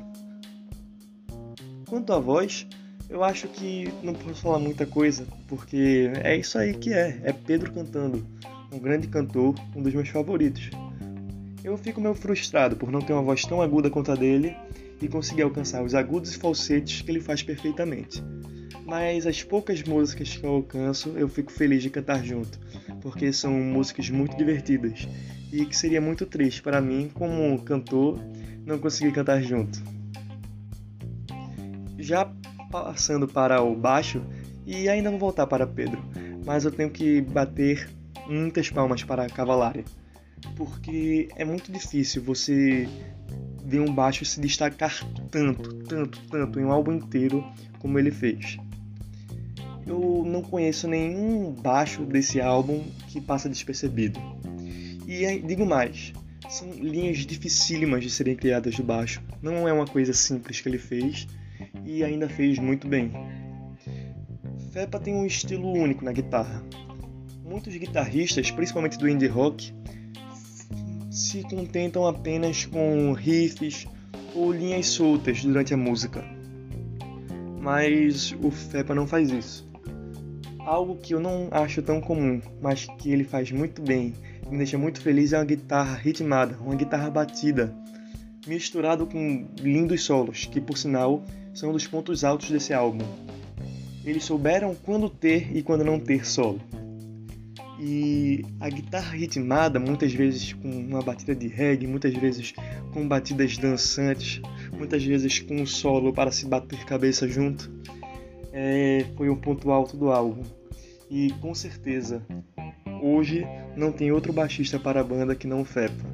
Quanto 1.88 2.12
à 2.12 2.18
voz, 2.18 2.66
eu 3.08 3.22
acho 3.22 3.46
que 3.46 3.92
não 4.02 4.14
posso 4.14 4.42
falar 4.42 4.58
muita 4.58 4.84
coisa, 4.84 5.24
porque 5.46 6.10
é 6.22 6.36
isso 6.36 6.58
aí 6.58 6.74
que 6.74 6.92
é, 6.92 7.20
é 7.22 7.32
Pedro 7.32 7.72
cantando, 7.72 8.26
um 8.72 8.78
grande 8.78 9.06
cantor, 9.06 9.54
um 9.76 9.82
dos 9.82 9.94
meus 9.94 10.08
favoritos. 10.08 10.70
Eu 11.62 11.76
fico 11.78 12.00
meio 12.00 12.14
frustrado 12.14 12.74
por 12.74 12.90
não 12.90 13.00
ter 13.00 13.12
uma 13.12 13.22
voz 13.22 13.42
tão 13.44 13.62
aguda 13.62 13.88
quanto 13.88 14.10
a 14.10 14.16
dele 14.16 14.56
e 15.00 15.08
conseguir 15.08 15.42
alcançar 15.42 15.82
os 15.84 15.94
agudos 15.94 16.34
e 16.34 16.38
falsetes 16.38 17.02
que 17.02 17.10
ele 17.10 17.20
faz 17.20 17.42
perfeitamente. 17.42 18.22
Mas 18.86 19.26
as 19.26 19.42
poucas 19.42 19.82
músicas 19.82 20.36
que 20.36 20.44
eu 20.44 20.50
alcanço, 20.50 21.10
eu 21.16 21.28
fico 21.28 21.50
feliz 21.50 21.82
de 21.82 21.88
cantar 21.88 22.22
junto, 22.22 22.58
porque 23.00 23.32
são 23.32 23.52
músicas 23.52 24.10
muito 24.10 24.36
divertidas 24.36 25.08
e 25.50 25.64
que 25.64 25.76
seria 25.76 26.00
muito 26.00 26.26
triste 26.26 26.60
para 26.60 26.80
mim, 26.80 27.10
como 27.14 27.58
cantor, 27.62 28.18
não 28.66 28.78
conseguir 28.78 29.12
cantar 29.12 29.42
junto. 29.42 29.82
Já 31.98 32.30
passando 32.70 33.26
para 33.26 33.62
o 33.62 33.74
baixo, 33.74 34.22
e 34.66 34.88
ainda 34.88 35.10
vou 35.10 35.18
voltar 35.18 35.46
para 35.46 35.66
Pedro, 35.66 36.02
mas 36.44 36.64
eu 36.64 36.70
tenho 36.70 36.90
que 36.90 37.22
bater 37.22 37.88
muitas 38.28 38.68
palmas 38.68 39.02
para 39.02 39.24
a 39.24 39.30
Cavalária, 39.30 39.84
porque 40.56 41.28
é 41.36 41.44
muito 41.44 41.72
difícil 41.72 42.22
você 42.22 42.88
ver 43.64 43.80
um 43.80 43.94
baixo 43.94 44.24
se 44.24 44.40
destacar 44.40 44.92
tanto, 45.30 45.74
tanto, 45.84 46.20
tanto 46.28 46.60
em 46.60 46.64
um 46.64 46.72
álbum 46.72 46.92
inteiro 46.92 47.42
como 47.78 47.98
ele 47.98 48.10
fez. 48.10 48.58
Eu 49.86 50.22
não 50.24 50.42
conheço 50.42 50.88
nenhum 50.88 51.52
baixo 51.52 52.04
desse 52.04 52.40
álbum 52.40 52.82
que 53.08 53.20
passa 53.20 53.48
despercebido. 53.48 54.18
E 55.06 55.38
digo 55.40 55.66
mais, 55.66 56.12
são 56.48 56.70
linhas 56.70 57.18
dificílimas 57.18 58.02
de 58.02 58.10
serem 58.10 58.34
criadas 58.34 58.74
de 58.74 58.82
baixo. 58.82 59.22
Não 59.42 59.68
é 59.68 59.72
uma 59.72 59.86
coisa 59.86 60.12
simples 60.12 60.60
que 60.60 60.68
ele 60.68 60.78
fez 60.78 61.26
e 61.84 62.02
ainda 62.02 62.28
fez 62.28 62.58
muito 62.58 62.88
bem. 62.88 63.10
Fepa 64.72 64.98
tem 64.98 65.14
um 65.14 65.26
estilo 65.26 65.70
único 65.70 66.04
na 66.04 66.12
guitarra. 66.12 66.62
Muitos 67.44 67.76
guitarristas, 67.76 68.50
principalmente 68.50 68.98
do 68.98 69.08
indie 69.08 69.26
rock, 69.26 69.72
se 71.10 71.42
contentam 71.42 72.06
apenas 72.06 72.64
com 72.64 73.12
riffs 73.12 73.86
ou 74.34 74.50
linhas 74.50 74.86
soltas 74.86 75.44
durante 75.44 75.72
a 75.72 75.76
música. 75.76 76.24
Mas 77.60 78.34
o 78.42 78.50
Fepa 78.50 78.94
não 78.94 79.06
faz 79.06 79.30
isso. 79.30 79.73
Algo 80.64 80.96
que 80.96 81.14
eu 81.14 81.20
não 81.20 81.48
acho 81.50 81.82
tão 81.82 82.00
comum, 82.00 82.40
mas 82.60 82.86
que 82.98 83.10
ele 83.10 83.24
faz 83.24 83.50
muito 83.50 83.82
bem, 83.82 84.14
me 84.50 84.56
deixa 84.56 84.78
muito 84.78 85.00
feliz 85.00 85.32
é 85.32 85.38
uma 85.38 85.44
guitarra 85.44 85.94
ritmada, 85.94 86.56
uma 86.58 86.74
guitarra 86.74 87.10
batida, 87.10 87.74
misturado 88.46 89.06
com 89.06 89.46
lindos 89.60 90.02
solos, 90.04 90.46
que 90.46 90.60
por 90.60 90.78
sinal 90.78 91.22
são 91.52 91.70
dos 91.70 91.86
pontos 91.86 92.24
altos 92.24 92.50
desse 92.50 92.72
álbum. 92.72 93.04
Eles 94.04 94.24
souberam 94.24 94.74
quando 94.74 95.10
ter 95.10 95.54
e 95.54 95.62
quando 95.62 95.84
não 95.84 96.00
ter 96.00 96.26
solo. 96.26 96.60
E 97.78 98.42
a 98.60 98.68
guitarra 98.68 99.16
ritmada, 99.16 99.78
muitas 99.78 100.12
vezes 100.12 100.52
com 100.54 100.70
uma 100.70 101.02
batida 101.02 101.34
de 101.34 101.48
reggae, 101.48 101.86
muitas 101.86 102.14
vezes 102.14 102.54
com 102.92 103.06
batidas 103.06 103.58
dançantes, 103.58 104.40
muitas 104.72 105.04
vezes 105.04 105.40
com 105.40 105.56
um 105.56 105.66
solo 105.66 106.12
para 106.12 106.30
se 106.30 106.46
bater 106.46 106.84
cabeça 106.84 107.28
junto, 107.28 107.70
é, 108.56 109.04
foi 109.16 109.28
um 109.28 109.36
ponto 109.36 109.72
alto 109.72 109.96
do 109.96 110.12
álbum. 110.12 110.44
E 111.10 111.32
com 111.40 111.52
certeza, 111.54 112.24
hoje 113.02 113.44
não 113.76 113.90
tem 113.90 114.12
outro 114.12 114.32
baixista 114.32 114.78
para 114.78 115.00
a 115.00 115.04
banda 115.04 115.34
que 115.34 115.48
não 115.48 115.62
o 115.62 115.64
Fepa. 115.64 116.04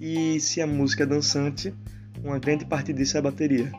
E 0.00 0.38
se 0.38 0.60
a 0.60 0.66
música 0.66 1.02
é 1.02 1.06
dançante, 1.06 1.74
uma 2.22 2.38
grande 2.38 2.64
parte 2.64 2.92
disso 2.92 3.16
é 3.16 3.20
a 3.20 3.22
bateria. 3.22 3.72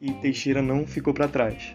E 0.00 0.12
Teixeira 0.12 0.62
não 0.62 0.86
ficou 0.86 1.12
para 1.12 1.28
trás. 1.28 1.74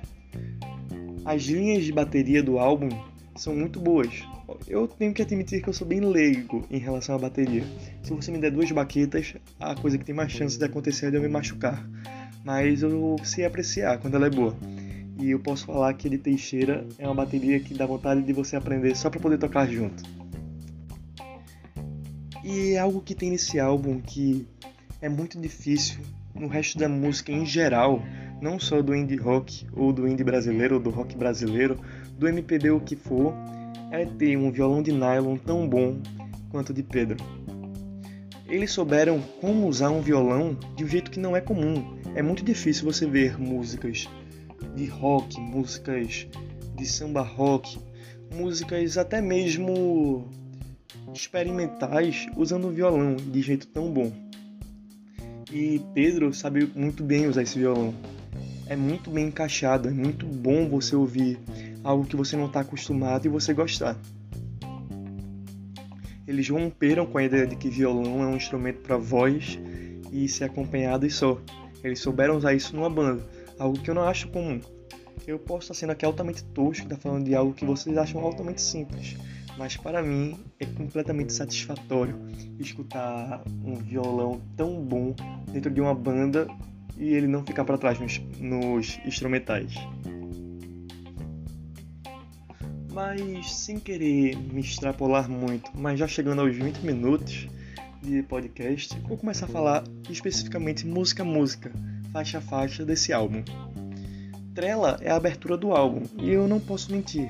As 1.26 1.44
linhas 1.44 1.84
de 1.84 1.92
bateria 1.92 2.42
do 2.42 2.58
álbum 2.58 2.90
são 3.36 3.54
muito 3.54 3.80
boas. 3.80 4.24
Eu 4.68 4.88
tenho 4.88 5.14
que 5.14 5.22
admitir 5.22 5.62
que 5.62 5.68
eu 5.68 5.74
sou 5.74 5.86
bem 5.86 6.00
leigo 6.00 6.66
em 6.72 6.78
relação 6.78 7.16
à 7.16 7.18
bateria. 7.18 7.64
Se 8.02 8.14
você 8.14 8.32
me 8.32 8.38
der 8.38 8.52
duas 8.52 8.72
baquetas, 8.72 9.36
a 9.60 9.76
coisa 9.76 9.98
que 9.98 10.06
tem 10.06 10.16
mais 10.16 10.32
chance 10.32 10.58
de 10.58 10.64
acontecer 10.64 11.08
é 11.08 11.12
de 11.12 11.18
eu 11.18 11.22
me 11.22 11.28
machucar. 11.28 11.86
Mas 12.46 12.84
eu 12.84 13.18
sei 13.24 13.44
apreciar 13.44 13.98
quando 13.98 14.16
ela 14.16 14.28
é 14.28 14.30
boa. 14.30 14.56
E 15.20 15.32
eu 15.32 15.40
posso 15.40 15.66
falar 15.66 15.92
que 15.96 16.08
de 16.08 16.20
Teixeira 16.20 16.86
é 17.00 17.08
uma 17.08 17.16
bateria 17.16 17.60
que 17.60 17.74
dá 17.74 17.88
vontade 17.88 18.22
de 18.22 18.32
você 18.32 18.56
aprender 18.56 18.96
só 18.96 19.10
para 19.10 19.20
poder 19.20 19.40
tocar 19.40 19.68
junto. 19.68 20.04
E 22.44 22.74
é 22.74 22.78
algo 22.78 23.02
que 23.02 23.16
tem 23.16 23.32
nesse 23.32 23.60
álbum 23.60 24.00
que 24.00 24.48
é 25.02 25.10
muito 25.10 25.42
difícil 25.42 26.02
no 26.36 26.48
resto 26.48 26.78
da 26.78 26.88
música 26.88 27.32
em 27.32 27.46
geral, 27.46 28.04
não 28.40 28.60
só 28.60 28.80
do 28.82 28.94
indie 28.94 29.16
rock 29.16 29.66
ou 29.74 29.92
do 29.92 30.08
indie 30.08 30.24
brasileiro 30.24 30.76
ou 30.76 30.82
do 30.82 30.92
rock 30.92 31.18
brasileiro, 31.18 31.80
do 32.20 32.28
MPB 32.28 32.70
o 32.70 32.80
que 32.80 32.96
for, 32.96 33.34
é 33.90 34.06
ter 34.06 34.38
um 34.38 34.52
violão 34.52 34.84
de 34.84 34.92
nylon 34.92 35.38
tão 35.38 35.68
bom 35.68 36.00
quanto 36.52 36.72
de 36.72 36.84
Pedro. 36.84 37.18
Eles 38.48 38.72
souberam 38.72 39.20
como 39.42 39.68
usar 39.68 39.90
um 39.90 40.02
violão 40.02 40.58
de 40.76 40.84
um 40.84 40.88
jeito 40.88 41.10
que 41.10 41.20
não 41.20 41.36
é 41.36 41.42
comum. 41.42 41.98
É 42.14 42.22
muito 42.22 42.44
difícil 42.44 42.86
você 42.86 43.08
ver 43.08 43.40
músicas 43.40 44.08
de 44.76 44.86
rock, 44.86 45.40
músicas 45.40 46.28
de 46.76 46.86
samba 46.86 47.22
rock, 47.22 47.80
músicas 48.34 48.98
até 48.98 49.20
mesmo 49.20 50.30
experimentais 51.14 52.28
usando 52.36 52.70
violão 52.70 53.16
de 53.16 53.42
jeito 53.42 53.68
tão 53.68 53.92
bom. 53.92 54.12
E 55.52 55.82
Pedro 55.94 56.34
sabe 56.34 56.70
muito 56.76 57.04
bem 57.04 57.28
usar 57.28 57.44
esse 57.44 57.58
violão. 57.58 57.94
É 58.68 58.76
muito 58.76 59.10
bem 59.10 59.28
encaixado, 59.28 59.88
é 59.88 59.92
muito 59.92 60.26
bom 60.26 60.68
você 60.68 60.96
ouvir 60.96 61.40
algo 61.84 62.06
que 62.06 62.16
você 62.16 62.36
não 62.36 62.48
está 62.48 62.62
acostumado 62.62 63.26
e 63.26 63.30
você 63.30 63.54
gostar. 63.54 63.98
Eles 66.28 66.50
romperam 66.50 67.06
com 67.06 67.18
a 67.18 67.24
ideia 67.24 67.46
de 67.46 67.56
que 67.56 67.70
violão 67.70 68.24
é 68.24 68.28
um 68.28 68.36
instrumento 68.36 68.80
para 68.82 68.98
voz 68.98 69.60
e 70.12 70.28
ser 70.28 70.46
acompanhado 70.46 71.06
e 71.06 71.12
só. 71.12 71.40
Eles 71.84 72.00
souberam 72.00 72.36
usar 72.38 72.54
isso 72.54 72.76
numa 72.76 72.90
banda, 72.90 73.24
algo 73.60 73.80
que 73.80 73.90
eu 73.90 73.96
não 73.96 74.04
acho 74.04 74.28
comum. 74.30 74.60
Eu 75.28 75.40
posso 75.40 75.64
estar 75.64 75.74
sendo 75.74 75.92
aqui 75.92 76.06
altamente 76.06 76.44
tosco, 76.46 76.88
tá 76.88 76.98
falando 76.98 77.26
de 77.26 77.36
algo 77.36 77.54
que 77.54 77.66
vocês 77.66 77.98
acham 77.98 78.22
altamente 78.22 78.62
simples, 78.62 79.16
mas 79.58 79.78
para 79.78 80.02
mim 80.02 80.38
é 80.60 80.66
completamente 80.66 81.34
satisfatório 81.34 82.16
escutar 82.60 83.44
um 83.64 83.76
violão 83.76 84.42
tão 84.56 84.82
bom 84.84 85.16
dentro 85.52 85.72
de 85.72 85.82
uma 85.82 85.94
banda 85.94 86.48
e 86.98 87.14
ele 87.14 87.28
não 87.28 87.46
ficar 87.46 87.66
para 87.66 87.78
trás 87.78 88.00
nos, 88.00 88.20
nos 88.40 89.00
instrumentais. 89.06 89.74
Mas 92.96 93.54
sem 93.54 93.78
querer 93.78 94.38
me 94.38 94.62
extrapolar 94.62 95.30
muito, 95.30 95.70
mas 95.76 96.00
já 96.00 96.08
chegando 96.08 96.42
aos 96.42 96.56
20 96.56 96.78
minutos 96.78 97.48
de 98.02 98.24
podcast, 98.24 98.98
vou 99.02 99.18
começar 99.18 99.46
a 99.46 99.50
falar 99.50 99.84
especificamente 100.10 100.88
música 100.88 101.22
a 101.22 101.26
música, 101.26 101.72
faixa 102.12 102.38
a 102.38 102.42
faixa 102.42 102.86
desse 102.86 103.12
álbum. 103.12 103.44
Trela 104.56 104.98
é 105.02 105.12
a 105.12 105.18
abertura 105.18 105.58
do 105.58 105.74
álbum 105.74 106.04
e 106.18 106.32
eu 106.32 106.48
não 106.48 106.60
posso 106.60 106.92
mentir, 106.92 107.30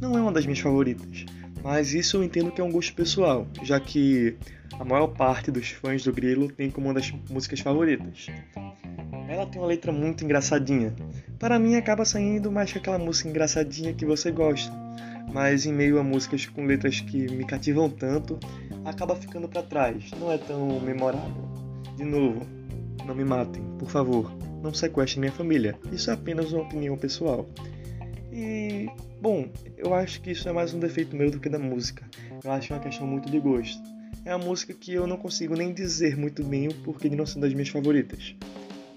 não 0.00 0.16
é 0.16 0.20
uma 0.22 0.32
das 0.32 0.46
minhas 0.46 0.60
favoritas 0.60 1.26
mas 1.64 1.94
isso 1.94 2.18
eu 2.18 2.22
entendo 2.22 2.52
que 2.52 2.60
é 2.60 2.64
um 2.64 2.70
gosto 2.70 2.94
pessoal, 2.94 3.46
já 3.62 3.80
que 3.80 4.36
a 4.78 4.84
maior 4.84 5.06
parte 5.06 5.50
dos 5.50 5.70
fãs 5.70 6.04
do 6.04 6.12
Grilo 6.12 6.52
tem 6.52 6.70
como 6.70 6.88
uma 6.88 6.94
das 6.94 7.10
músicas 7.30 7.60
favoritas. 7.60 8.26
ela 9.26 9.46
tem 9.46 9.58
uma 9.58 9.66
letra 9.66 9.90
muito 9.90 10.22
engraçadinha. 10.22 10.94
Para 11.38 11.58
mim 11.58 11.74
acaba 11.74 12.04
saindo 12.04 12.52
mais 12.52 12.70
que 12.70 12.76
aquela 12.76 12.98
música 12.98 13.30
engraçadinha 13.30 13.94
que 13.94 14.04
você 14.04 14.30
gosta. 14.30 14.83
Mas 15.32 15.66
em 15.66 15.72
meio 15.72 15.98
a 15.98 16.02
músicas 16.02 16.46
com 16.46 16.64
letras 16.64 17.00
que 17.00 17.30
me 17.32 17.44
cativam 17.44 17.90
tanto, 17.90 18.38
acaba 18.84 19.16
ficando 19.16 19.48
para 19.48 19.62
trás. 19.62 20.10
Não 20.18 20.30
é 20.30 20.38
tão 20.38 20.80
memorável. 20.80 21.48
De 21.96 22.04
novo, 22.04 22.46
não 23.06 23.14
me 23.14 23.24
matem, 23.24 23.62
por 23.78 23.88
favor. 23.88 24.32
Não 24.62 24.72
sequestrem 24.72 25.20
minha 25.20 25.32
família. 25.32 25.78
Isso 25.92 26.10
é 26.10 26.14
apenas 26.14 26.52
uma 26.52 26.62
opinião 26.62 26.96
pessoal. 26.96 27.46
E, 28.32 28.88
bom, 29.20 29.48
eu 29.76 29.94
acho 29.94 30.20
que 30.20 30.30
isso 30.30 30.48
é 30.48 30.52
mais 30.52 30.72
um 30.72 30.78
defeito 30.78 31.14
meu 31.14 31.30
do 31.30 31.38
que 31.38 31.48
da 31.48 31.58
música. 31.58 32.04
Eu 32.42 32.50
acho 32.50 32.72
uma 32.72 32.80
questão 32.80 33.06
muito 33.06 33.30
de 33.30 33.38
gosto. 33.38 33.82
É 34.24 34.34
uma 34.34 34.44
música 34.44 34.72
que 34.72 34.92
eu 34.92 35.06
não 35.06 35.16
consigo 35.16 35.54
nem 35.54 35.72
dizer 35.72 36.16
muito 36.16 36.42
bem 36.42 36.68
o 36.68 36.74
porquê 36.82 37.08
de 37.08 37.16
não 37.16 37.26
ser 37.26 37.40
das 37.40 37.52
minhas 37.52 37.68
favoritas. 37.68 38.34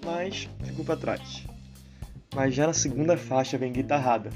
Mas 0.04 0.48
ficou 0.64 0.84
para 0.84 0.96
trás. 0.96 1.44
Mas 2.34 2.54
já 2.54 2.66
na 2.66 2.72
segunda 2.72 3.16
faixa 3.16 3.58
vem 3.58 3.72
guitarrada. 3.72 4.30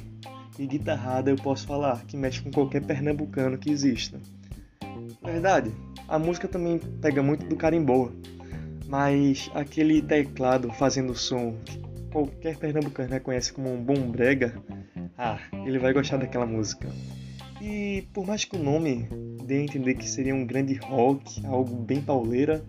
E 0.58 0.66
guitarrada 0.66 1.30
eu 1.30 1.36
posso 1.36 1.66
falar 1.66 2.04
que 2.04 2.16
mexe 2.16 2.42
com 2.42 2.50
qualquer 2.50 2.82
pernambucano 2.82 3.58
que 3.58 3.70
exista. 3.70 4.20
Verdade, 5.22 5.72
a 6.08 6.18
música 6.18 6.46
também 6.46 6.78
pega 6.78 7.22
muito 7.22 7.46
do 7.46 7.56
carimbó, 7.56 8.10
mas 8.86 9.50
aquele 9.54 10.02
teclado 10.02 10.70
fazendo 10.72 11.14
som 11.14 11.56
que 11.64 11.80
qualquer 12.10 12.56
pernambucano 12.58 13.10
reconhece 13.10 13.52
como 13.52 13.72
um 13.72 13.82
bom 13.82 14.10
brega, 14.10 14.54
ah, 15.16 15.38
ele 15.64 15.78
vai 15.78 15.92
gostar 15.92 16.18
daquela 16.18 16.46
música. 16.46 16.88
E 17.64 18.08
por 18.12 18.26
mais 18.26 18.44
que 18.44 18.56
o 18.56 18.58
nome 18.58 19.06
dê 19.46 19.58
a 19.58 19.62
entender 19.62 19.94
que 19.94 20.08
seria 20.08 20.34
um 20.34 20.44
grande 20.44 20.74
rock, 20.74 21.46
algo 21.46 21.76
bem 21.76 22.02
pauleira, 22.02 22.64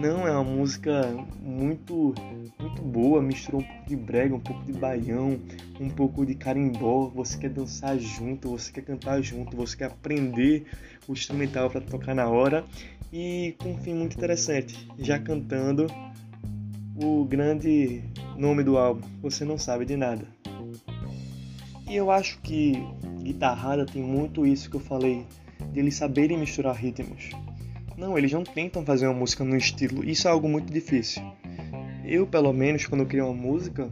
não, 0.00 0.26
é 0.26 0.30
uma 0.30 0.42
música 0.42 1.02
muito 1.42 2.14
muito 2.58 2.80
boa, 2.80 3.20
misturou 3.20 3.60
um 3.60 3.64
pouco 3.64 3.88
de 3.88 3.96
brega, 3.96 4.34
um 4.34 4.40
pouco 4.40 4.64
de 4.64 4.72
baião, 4.72 5.38
um 5.78 5.90
pouco 5.90 6.24
de 6.24 6.34
carimbó, 6.34 7.08
você 7.08 7.36
quer 7.36 7.50
dançar 7.50 7.98
junto, 7.98 8.48
você 8.48 8.72
quer 8.72 8.82
cantar 8.82 9.20
junto, 9.20 9.54
você 9.54 9.76
quer 9.76 9.86
aprender 9.86 10.66
o 11.06 11.12
instrumental 11.12 11.68
para 11.68 11.82
tocar 11.82 12.14
na 12.14 12.28
hora 12.28 12.64
e 13.12 13.54
com 13.58 13.72
um 13.72 13.78
fim 13.78 13.92
muito 13.92 14.16
interessante, 14.16 14.88
já 14.98 15.18
cantando 15.18 15.86
o 16.96 17.26
grande 17.26 18.02
nome 18.38 18.62
do 18.62 18.78
álbum, 18.78 19.06
Você 19.20 19.44
Não 19.44 19.58
Sabe 19.58 19.84
de 19.84 19.96
Nada. 19.96 20.26
E 21.88 21.96
eu 21.96 22.10
acho 22.10 22.38
que 22.40 22.74
guitarrada 23.22 23.86
tem 23.86 24.02
muito 24.02 24.46
isso 24.46 24.70
que 24.70 24.76
eu 24.76 24.80
falei, 24.80 25.26
de 25.72 25.80
eles 25.80 25.94
saberem 25.94 26.38
misturar 26.38 26.74
ritmos. 26.74 27.30
Não, 27.96 28.16
eles 28.16 28.32
não 28.32 28.42
tentam 28.42 28.84
fazer 28.84 29.06
uma 29.06 29.18
música 29.18 29.44
no 29.44 29.56
estilo, 29.56 30.04
isso 30.04 30.26
é 30.26 30.30
algo 30.30 30.48
muito 30.48 30.72
difícil. 30.72 31.22
Eu, 32.04 32.26
pelo 32.26 32.52
menos, 32.52 32.86
quando 32.86 33.06
crio 33.06 33.26
uma 33.26 33.34
música, 33.34 33.90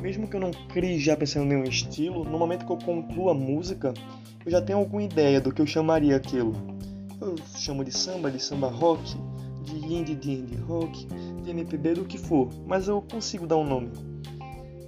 mesmo 0.00 0.26
que 0.26 0.34
eu 0.34 0.40
não 0.40 0.50
crie 0.50 0.98
já 0.98 1.16
pensando 1.16 1.52
em 1.52 1.56
um 1.56 1.64
estilo, 1.64 2.24
no 2.24 2.38
momento 2.38 2.66
que 2.66 2.72
eu 2.72 2.78
concluo 2.78 3.30
a 3.30 3.34
música, 3.34 3.94
eu 4.44 4.50
já 4.50 4.60
tenho 4.60 4.78
alguma 4.78 5.02
ideia 5.02 5.40
do 5.40 5.52
que 5.52 5.62
eu 5.62 5.66
chamaria 5.66 6.16
aquilo. 6.16 6.52
Eu 7.20 7.36
chamo 7.56 7.84
de 7.84 7.92
samba, 7.92 8.30
de 8.30 8.42
samba 8.42 8.68
rock, 8.68 9.16
de 9.62 9.76
indie, 9.94 10.16
de 10.16 10.32
indie 10.32 10.56
rock, 10.56 11.06
de 11.44 11.50
MPB, 11.50 11.94
do 11.94 12.04
que 12.04 12.18
for, 12.18 12.48
mas 12.66 12.88
eu 12.88 13.00
consigo 13.00 13.46
dar 13.46 13.56
um 13.56 13.64
nome. 13.64 14.11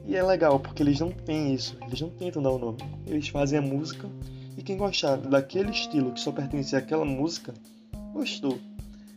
E 0.06 0.16
é 0.16 0.22
legal 0.22 0.60
porque 0.60 0.82
eles 0.82 1.00
não 1.00 1.10
têm 1.10 1.54
isso, 1.54 1.76
eles 1.86 2.00
não 2.00 2.10
tentam 2.10 2.42
dar 2.42 2.50
um 2.50 2.58
nome. 2.58 2.78
Eles 3.06 3.28
fazem 3.28 3.58
a 3.58 3.62
música 3.62 4.08
e 4.56 4.62
quem 4.62 4.76
gostar 4.76 5.16
daquele 5.16 5.70
estilo 5.70 6.12
que 6.12 6.20
só 6.20 6.30
pertence 6.30 6.76
àquela 6.76 7.04
música, 7.04 7.54
gostou. 8.12 8.58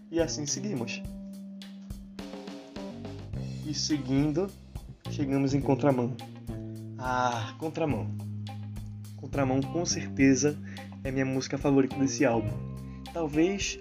E 0.09 0.19
assim 0.19 0.45
seguimos. 0.45 1.01
E 3.65 3.73
seguindo, 3.73 4.47
chegamos 5.11 5.53
em 5.53 5.59
Contramão. 5.59 6.15
Ah, 6.97 7.53
Contramão. 7.59 8.07
Contramão 9.17 9.61
com 9.61 9.85
certeza 9.85 10.57
é 11.03 11.11
minha 11.11 11.25
música 11.25 11.57
favorita 11.57 11.97
desse 11.97 12.25
álbum. 12.25 12.53
Talvez 13.13 13.77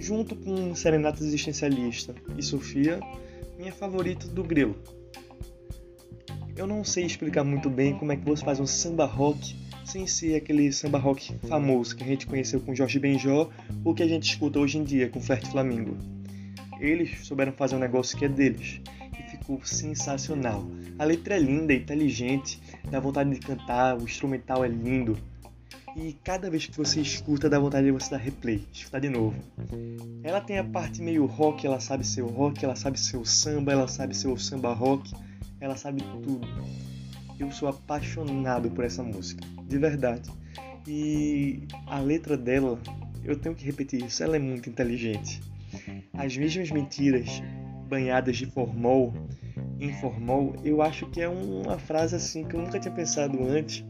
junto 0.00 0.34
com 0.34 0.74
Serenata 0.74 1.22
Existencialista 1.22 2.14
e 2.36 2.42
Sofia, 2.42 2.98
minha 3.58 3.72
favorita 3.72 4.26
do 4.26 4.42
Grilo. 4.42 4.74
Eu 6.60 6.66
não 6.66 6.84
sei 6.84 7.06
explicar 7.06 7.42
muito 7.42 7.70
bem 7.70 7.96
como 7.96 8.12
é 8.12 8.16
que 8.16 8.24
você 8.26 8.44
faz 8.44 8.60
um 8.60 8.66
samba 8.66 9.06
rock 9.06 9.56
sem 9.82 10.06
ser 10.06 10.34
aquele 10.34 10.70
samba 10.70 10.98
rock 10.98 11.34
famoso 11.48 11.96
que 11.96 12.04
a 12.04 12.06
gente 12.06 12.26
conheceu 12.26 12.60
com 12.60 12.74
Jorge 12.74 12.98
Benjó 12.98 13.48
ou 13.82 13.94
que 13.94 14.02
a 14.02 14.06
gente 14.06 14.28
escuta 14.28 14.58
hoje 14.58 14.76
em 14.76 14.84
dia 14.84 15.08
com 15.08 15.22
Flerte 15.22 15.50
Flamingo. 15.50 15.96
Eles 16.78 17.26
souberam 17.26 17.50
fazer 17.50 17.76
um 17.76 17.78
negócio 17.78 18.18
que 18.18 18.26
é 18.26 18.28
deles 18.28 18.78
e 19.18 19.30
ficou 19.30 19.64
sensacional. 19.64 20.62
A 20.98 21.04
letra 21.04 21.34
é 21.34 21.38
linda, 21.38 21.72
é 21.72 21.76
inteligente, 21.76 22.60
dá 22.90 23.00
vontade 23.00 23.30
de 23.30 23.40
cantar, 23.40 23.96
o 23.96 24.04
instrumental 24.04 24.62
é 24.62 24.68
lindo. 24.68 25.16
E 25.96 26.12
cada 26.22 26.50
vez 26.50 26.66
que 26.66 26.76
você 26.76 27.00
escuta, 27.00 27.48
dá 27.48 27.58
vontade 27.58 27.86
de 27.86 27.90
você 27.90 28.10
dar 28.10 28.18
replay, 28.18 28.66
escutar 28.70 29.00
de 29.00 29.08
novo. 29.08 29.34
Ela 30.22 30.42
tem 30.42 30.58
a 30.58 30.64
parte 30.64 31.00
meio 31.00 31.24
rock, 31.24 31.66
ela 31.66 31.80
sabe 31.80 32.06
ser 32.06 32.20
o 32.20 32.26
rock, 32.26 32.62
ela 32.62 32.76
sabe 32.76 33.00
ser 33.00 33.16
o 33.16 33.24
samba, 33.24 33.72
ela 33.72 33.88
sabe 33.88 34.14
ser 34.14 34.28
o 34.28 34.36
samba 34.36 34.74
rock 34.74 35.10
ela 35.60 35.76
sabe 35.76 36.02
tudo. 36.02 36.40
Eu 37.38 37.50
sou 37.52 37.68
apaixonado 37.68 38.70
por 38.70 38.84
essa 38.84 39.02
música, 39.02 39.44
de 39.66 39.78
verdade. 39.78 40.30
E 40.86 41.62
a 41.86 41.98
letra 41.98 42.36
dela, 42.36 42.78
eu 43.24 43.36
tenho 43.36 43.54
que 43.54 43.64
repetir 43.64 44.04
isso, 44.04 44.22
ela 44.22 44.36
é 44.36 44.38
muito 44.38 44.68
inteligente. 44.68 45.40
As 46.14 46.36
mesmas 46.36 46.70
mentiras 46.70 47.42
banhadas 47.88 48.36
de 48.36 48.46
formol, 48.46 49.14
informol, 49.78 50.54
eu 50.64 50.82
acho 50.82 51.06
que 51.06 51.20
é 51.20 51.28
uma 51.28 51.78
frase 51.78 52.16
assim 52.16 52.44
que 52.44 52.54
eu 52.54 52.62
nunca 52.62 52.78
tinha 52.78 52.94
pensado 52.94 53.42
antes 53.42 53.84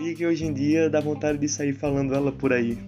e 0.00 0.14
que 0.14 0.26
hoje 0.26 0.44
em 0.44 0.52
dia 0.52 0.88
dá 0.88 1.00
vontade 1.00 1.38
de 1.38 1.48
sair 1.48 1.72
falando 1.72 2.14
ela 2.14 2.30
por 2.30 2.52
aí. 2.52 2.78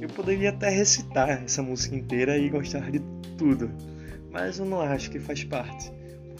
Eu 0.00 0.08
poderia 0.08 0.50
até 0.50 0.68
recitar 0.68 1.28
essa 1.42 1.62
música 1.62 1.96
inteira 1.96 2.38
e 2.38 2.48
gostar 2.48 2.90
de 2.90 3.00
tudo, 3.36 3.70
mas 4.30 4.58
eu 4.58 4.64
não 4.64 4.80
acho 4.80 5.10
que 5.10 5.18
faz 5.18 5.42
parte 5.44 5.95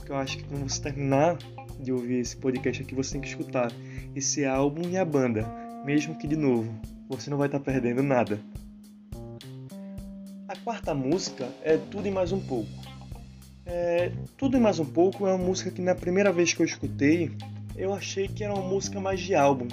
porque 0.06 0.12
eu 0.12 0.16
acho 0.16 0.38
que 0.38 0.44
quando 0.44 0.70
você 0.70 0.80
terminar 0.80 1.36
de 1.80 1.90
ouvir 1.92 2.20
esse 2.20 2.36
podcast 2.36 2.80
aqui, 2.80 2.94
você 2.94 3.12
tem 3.12 3.20
que 3.20 3.26
escutar 3.26 3.72
esse 4.14 4.44
álbum 4.44 4.88
e 4.88 4.96
a 4.96 5.04
banda, 5.04 5.44
mesmo 5.84 6.14
que 6.14 6.28
de 6.28 6.36
novo, 6.36 6.72
você 7.08 7.28
não 7.28 7.36
vai 7.36 7.48
estar 7.48 7.58
perdendo 7.58 8.04
nada. 8.04 8.38
A 10.46 10.56
quarta 10.62 10.94
música 10.94 11.48
é 11.64 11.76
Tudo 11.76 12.06
e 12.06 12.10
Mais 12.12 12.30
Um 12.30 12.38
Pouco. 12.38 12.70
É, 13.64 14.12
Tudo 14.38 14.56
e 14.56 14.60
Mais 14.60 14.78
Um 14.78 14.84
Pouco 14.84 15.26
é 15.26 15.34
uma 15.34 15.44
música 15.44 15.72
que 15.72 15.82
na 15.82 15.94
primeira 15.94 16.30
vez 16.30 16.54
que 16.54 16.62
eu 16.62 16.66
escutei, 16.66 17.32
eu 17.74 17.92
achei 17.92 18.28
que 18.28 18.44
era 18.44 18.54
uma 18.54 18.62
música 18.62 19.00
mais 19.00 19.18
de 19.18 19.34
álbum. 19.34 19.66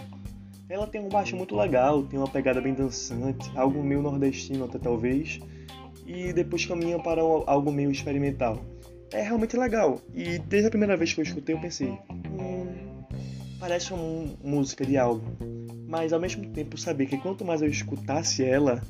Ela 0.67 0.87
tem 0.87 0.99
um 0.99 1.09
baixo 1.09 1.35
muito 1.35 1.55
legal, 1.55 2.01
tem 2.01 2.17
uma 2.17 2.27
pegada 2.27 2.59
bem 2.59 2.73
dançante, 2.73 3.51
algo 3.55 3.83
meio 3.83 4.01
nordestino 4.01 4.65
até 4.65 4.79
talvez, 4.79 5.39
e 6.07 6.33
depois 6.33 6.65
caminha 6.65 6.97
para 6.97 7.21
algo 7.21 7.71
meio 7.71 7.91
experimental 7.91 8.72
é 9.13 9.21
realmente 9.21 9.55
legal. 9.55 10.01
E 10.13 10.39
desde 10.39 10.67
a 10.67 10.69
primeira 10.69 10.97
vez 10.97 11.13
que 11.13 11.21
eu 11.21 11.23
escutei, 11.23 11.55
eu 11.55 11.59
pensei, 11.59 11.87
hum, 11.87 13.03
parece 13.59 13.93
uma 13.93 14.33
música 14.43 14.85
de 14.85 14.97
álbum. 14.97 15.31
Mas 15.87 16.11
ao 16.11 16.19
mesmo 16.19 16.49
tempo 16.49 16.73
eu 16.73 16.79
sabia 16.79 17.05
que 17.05 17.17
quanto 17.17 17.45
mais 17.45 17.61
eu 17.61 17.69
escutasse 17.69 18.43
ela, 18.43 18.81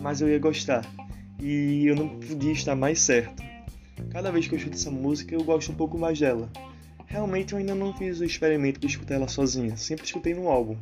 mais 0.00 0.20
eu 0.20 0.28
ia 0.28 0.38
gostar. 0.38 0.86
E 1.40 1.86
eu 1.86 1.96
não 1.96 2.08
podia 2.20 2.52
estar 2.52 2.76
mais 2.76 3.00
certo. 3.00 3.42
Cada 4.10 4.30
vez 4.30 4.46
que 4.46 4.54
eu 4.54 4.58
escuto 4.58 4.76
essa 4.76 4.90
música, 4.90 5.34
eu 5.34 5.42
gosto 5.42 5.72
um 5.72 5.74
pouco 5.74 5.98
mais 5.98 6.18
dela. 6.18 6.48
Realmente 7.06 7.52
eu 7.52 7.58
ainda 7.58 7.74
não 7.74 7.92
fiz 7.92 8.20
o 8.20 8.24
experimento 8.24 8.80
de 8.80 8.86
escutar 8.86 9.16
ela 9.16 9.28
sozinha, 9.28 9.76
sempre 9.76 10.06
escutei 10.06 10.34
no 10.34 10.48
álbum. 10.48 10.76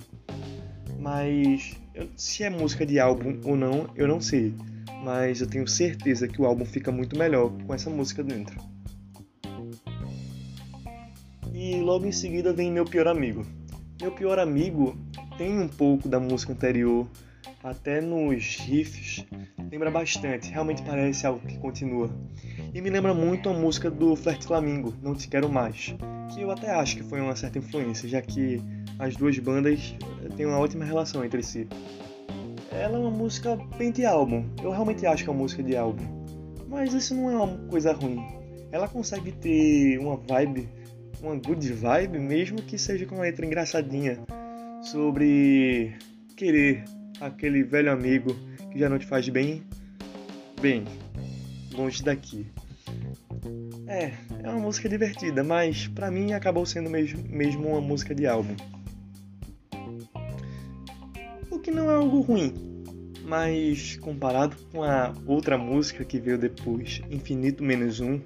Mas 0.99 1.75
se 2.17 2.45
é 2.45 2.51
música 2.51 2.85
de 2.85 3.01
álbum 3.01 3.41
ou 3.45 3.57
não, 3.57 3.89
eu 3.97 4.07
não 4.07 4.21
sei 4.21 4.55
mas 5.03 5.41
eu 5.41 5.47
tenho 5.47 5.67
certeza 5.67 6.29
que 6.29 6.41
o 6.41 6.47
álbum 6.47 6.65
fica 6.65 6.93
muito 6.93 7.19
melhor 7.19 7.51
com 7.67 7.75
essa 7.75 7.91
música 7.91 8.23
dentro. 8.23 8.57
E 11.53 11.77
logo 11.77 12.07
em 12.07 12.13
seguida 12.13 12.53
vem 12.53 12.71
Meu 12.71 12.85
Pior 12.85 13.09
Amigo. 13.09 13.45
Meu 14.01 14.13
Pior 14.13 14.39
Amigo 14.39 14.97
tem 15.37 15.59
um 15.59 15.69
pouco 15.69 16.09
da 16.09 16.19
música 16.19 16.53
anterior, 16.53 17.07
até 17.63 18.01
nos 18.01 18.57
riffs, 18.57 19.27
lembra 19.71 19.91
bastante, 19.91 20.51
realmente 20.51 20.83
parece 20.83 21.27
algo 21.27 21.47
que 21.47 21.59
continua. 21.59 22.11
E 22.73 22.81
me 22.81 22.89
lembra 22.89 23.13
muito 23.13 23.49
a 23.49 23.53
música 23.53 23.91
do 23.91 24.17
Flerte 24.17 24.47
Flamingo, 24.47 24.95
Não 25.03 25.15
Te 25.15 25.29
Quero 25.29 25.51
Mais, 25.51 25.95
que 26.33 26.41
eu 26.41 26.51
até 26.51 26.71
acho 26.71 26.97
que 26.97 27.03
foi 27.03 27.21
uma 27.21 27.37
certa 27.37 27.59
influência, 27.59 28.09
já 28.09 28.23
que 28.23 28.63
as 28.99 29.17
duas 29.17 29.39
bandas 29.39 29.95
têm 30.37 30.47
uma 30.47 30.59
ótima 30.59 30.85
relação 30.85 31.25
entre 31.25 31.43
si 31.43 31.69
ela 32.73 32.97
é 32.97 33.01
uma 33.01 33.11
música 33.11 33.57
bem 33.77 33.91
de 33.91 34.05
álbum. 34.05 34.45
Eu 34.63 34.71
realmente 34.71 35.07
acho 35.07 35.25
que 35.25 35.31
é 35.31 35.33
uma 35.33 35.43
música 35.43 35.63
de 35.63 35.77
álbum. 35.77 36.05
Mas 36.69 36.93
isso 36.95 37.15
não 37.15 37.31
é 37.31 37.37
uma 37.37 37.59
coisa 37.69 37.93
ruim. 37.93 38.25
Ela 38.71 38.87
consegue 38.87 39.33
ter 39.33 39.99
uma 39.99 40.17
vibe, 40.17 40.69
uma 41.21 41.35
good 41.35 41.73
vibe, 41.73 42.19
mesmo 42.19 42.63
que 42.63 42.79
seja 42.79 43.05
com 43.07 43.17
uma 43.17 43.23
letra 43.23 43.45
engraçadinha 43.45 44.19
sobre 44.83 45.95
querer 46.37 46.85
aquele 47.21 47.65
velho 47.65 47.93
amigo 47.93 48.35
que 48.71 48.79
já 48.79 48.89
não 48.89 48.99
te 48.99 49.07
faz 49.07 49.29
bem, 49.29 49.63
bem, 50.61 50.85
longe 51.75 52.03
daqui. 52.03 52.47
É, 53.89 54.13
é 54.45 54.49
uma 54.49 54.61
música 54.61 54.89
divertida, 54.89 55.43
mas 55.43 55.89
para 55.89 56.11
mim 56.11 56.33
acabou 56.33 56.65
sendo 56.65 56.89
mesmo, 56.89 57.23
mesmo 57.29 57.67
uma 57.67 57.81
música 57.81 58.15
de 58.15 58.27
álbum. 58.27 58.55
Que 61.71 61.77
não 61.77 61.89
é 61.89 61.95
algo 61.95 62.21
ruim, 62.21 62.53
mas 63.23 63.95
comparado 63.99 64.57
com 64.73 64.83
a 64.83 65.15
outra 65.25 65.57
música 65.57 66.05
que 66.05 66.19
veio 66.19 66.37
depois, 66.37 67.01
Infinito 67.09 67.63
Menos 67.63 68.01
Um, 68.01 68.21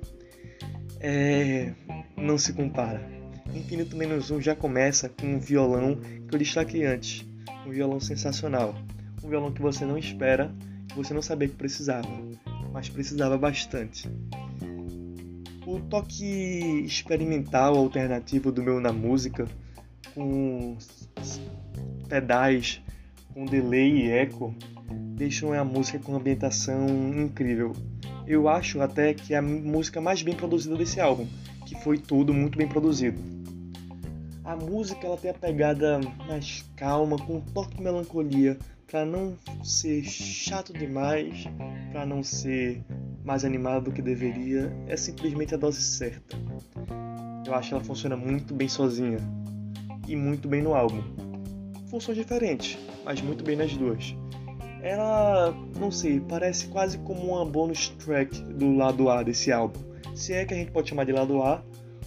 é... 0.99 1.75
não 2.17 2.39
se 2.39 2.55
compara. 2.55 3.07
Infinito 3.55 3.95
Menos 3.99 4.31
Um 4.31 4.41
já 4.41 4.57
começa 4.57 5.11
com 5.11 5.27
um 5.27 5.39
violão 5.39 5.97
que 5.97 6.35
eu 6.35 6.39
destaquei 6.39 6.87
antes, 6.87 7.23
um 7.67 7.71
violão 7.71 8.01
sensacional, 8.01 8.75
um 9.23 9.29
violão 9.29 9.53
que 9.53 9.61
você 9.61 9.85
não 9.85 9.99
espera, 9.99 10.51
que 10.89 10.97
você 10.97 11.13
não 11.13 11.21
sabia 11.21 11.49
que 11.49 11.55
precisava, 11.55 12.09
mas 12.73 12.89
precisava 12.89 13.37
bastante. 13.37 14.09
O 15.67 15.81
toque 15.81 16.83
experimental 16.87 17.77
alternativo 17.77 18.51
do 18.51 18.63
meu 18.63 18.81
na 18.81 18.91
música, 18.91 19.47
com 20.15 20.79
pedais, 22.09 22.83
com 23.35 23.45
delay 23.45 24.07
e 24.07 24.11
eco, 24.11 24.55
deixam 25.17 25.53
a 25.53 25.65
música 25.65 25.99
com 25.99 26.13
uma 26.13 26.21
ambientação 26.21 26.87
incrível. 27.15 27.73
Eu 28.27 28.49
acho 28.49 28.81
até 28.81 29.13
que 29.13 29.35
é 29.35 29.39
a 29.39 29.43
música 29.43 30.01
mais 30.01 30.23
bem 30.23 30.35
produzida 30.35 30.77
desse 30.77 31.01
álbum, 31.01 31.27
que 31.67 31.75
foi 31.83 31.99
tudo 31.99 32.33
muito 32.33 32.57
bem 32.57 32.69
produzido. 32.69 33.21
A 34.45 34.57
música 34.57 35.07
ela 35.07 35.17
tem 35.17 35.31
a 35.31 35.35
pegada 35.35 36.01
mais 36.29 36.65
calma, 36.77 37.17
com 37.19 37.37
um 37.37 37.41
toque 37.41 37.77
de 37.77 37.83
melancolia, 37.83 38.57
para 38.87 39.05
não 39.05 39.37
ser 39.65 40.05
chato 40.05 40.73
demais, 40.73 41.45
para 41.91 42.07
não 42.07 42.23
ser 42.23 42.85
mais 43.25 43.45
animada 43.45 43.81
do 43.81 43.93
que 43.93 44.03
deveria, 44.03 44.73
é 44.87 44.97
simplesmente 44.97 45.55
a 45.55 45.59
dose 45.59 45.81
certa. 45.81 46.37
Eu 47.47 47.55
acho 47.55 47.69
que 47.69 47.75
ela 47.75 47.85
funciona 47.85 48.17
muito 48.17 48.55
bem 48.55 48.69
sozinha 48.69 49.19
e 50.07 50.15
muito 50.15 50.47
bem 50.47 50.63
no 50.63 50.75
álbum. 50.75 51.24
Funções 51.95 52.19
diferentes, 52.19 52.77
mas 53.05 53.21
muito 53.21 53.45
bem 53.45 53.55
nas 53.55 53.73
duas. 53.77 54.17
Ela, 54.83 55.55
não 55.79 55.93
sei, 55.93 56.19
parece 56.19 56.67
quase 56.67 56.99
como 56.99 57.35
uma 57.35 57.47
bonus 57.47 57.91
track 57.91 58.37
do 58.43 58.75
lado 58.75 59.09
A 59.09 59.23
desse 59.23 59.53
álbum. 59.53 59.79
Se 60.13 60.33
é 60.33 60.45
que 60.45 60.53
a 60.53 60.57
gente 60.57 60.73
pode 60.73 60.89
chamar 60.89 61.05
de 61.05 61.13
lado 61.13 61.41
A, 61.41 61.63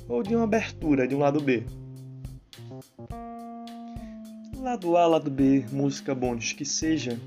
ou 0.09 0.21
de 0.21 0.35
uma 0.35 0.43
abertura 0.43 1.07
de 1.07 1.15
um 1.15 1.19
lado 1.19 1.39
B. 1.39 1.63
Lado 4.59 4.97
A, 4.97 5.07
lado 5.07 5.31
B, 5.31 5.63
música 5.71 6.13
bônus 6.13 6.51
que 6.51 6.65
seja, 6.65 7.17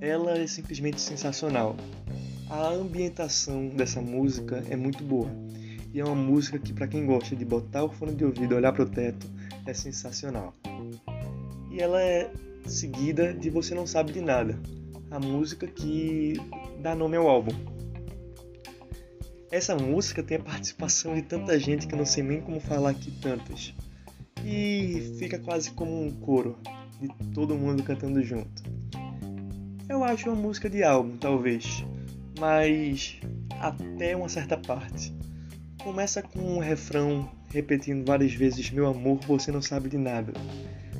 ela 0.00 0.38
é 0.38 0.46
simplesmente 0.46 1.00
sensacional. 1.00 1.74
A 2.48 2.68
ambientação 2.68 3.70
dessa 3.70 4.00
música 4.00 4.62
é 4.70 4.76
muito 4.76 5.02
boa. 5.02 5.32
E 5.92 5.98
é 5.98 6.04
uma 6.04 6.14
música 6.14 6.60
que, 6.60 6.72
para 6.72 6.86
quem 6.86 7.04
gosta 7.04 7.34
de 7.34 7.44
botar 7.44 7.82
o 7.82 7.90
fone 7.90 8.14
de 8.14 8.24
ouvido 8.24 8.54
e 8.54 8.56
olhar 8.56 8.72
para 8.72 8.84
o 8.84 8.88
teto, 8.88 9.26
é 9.66 9.74
sensacional. 9.74 10.54
E 11.78 11.80
ela 11.80 12.02
é 12.02 12.28
seguida 12.66 13.32
de 13.32 13.48
Você 13.50 13.72
Não 13.72 13.86
Sabe 13.86 14.12
de 14.12 14.20
Nada, 14.20 14.58
a 15.12 15.20
música 15.20 15.64
que 15.64 16.32
dá 16.82 16.92
nome 16.92 17.16
ao 17.16 17.28
álbum. 17.28 17.52
Essa 19.48 19.76
música 19.76 20.20
tem 20.20 20.38
a 20.38 20.42
participação 20.42 21.14
de 21.14 21.22
tanta 21.22 21.56
gente 21.56 21.86
que 21.86 21.94
eu 21.94 21.98
não 21.98 22.04
sei 22.04 22.24
nem 22.24 22.40
como 22.40 22.58
falar 22.58 22.90
aqui 22.90 23.12
tantas. 23.20 23.72
E 24.44 25.14
fica 25.20 25.38
quase 25.38 25.70
como 25.70 26.04
um 26.04 26.10
coro 26.10 26.58
de 27.00 27.06
todo 27.32 27.54
mundo 27.54 27.80
cantando 27.84 28.24
junto. 28.24 28.60
Eu 29.88 30.02
acho 30.02 30.28
uma 30.28 30.42
música 30.42 30.68
de 30.68 30.82
álbum, 30.82 31.16
talvez, 31.16 31.84
mas 32.40 33.20
até 33.60 34.16
uma 34.16 34.28
certa 34.28 34.56
parte. 34.56 35.14
Começa 35.84 36.22
com 36.22 36.40
um 36.40 36.58
refrão 36.58 37.30
repetindo 37.54 38.04
várias 38.04 38.32
vezes: 38.34 38.68
Meu 38.68 38.88
amor, 38.88 39.20
você 39.20 39.52
não 39.52 39.62
sabe 39.62 39.88
de 39.88 39.96
nada. 39.96 40.32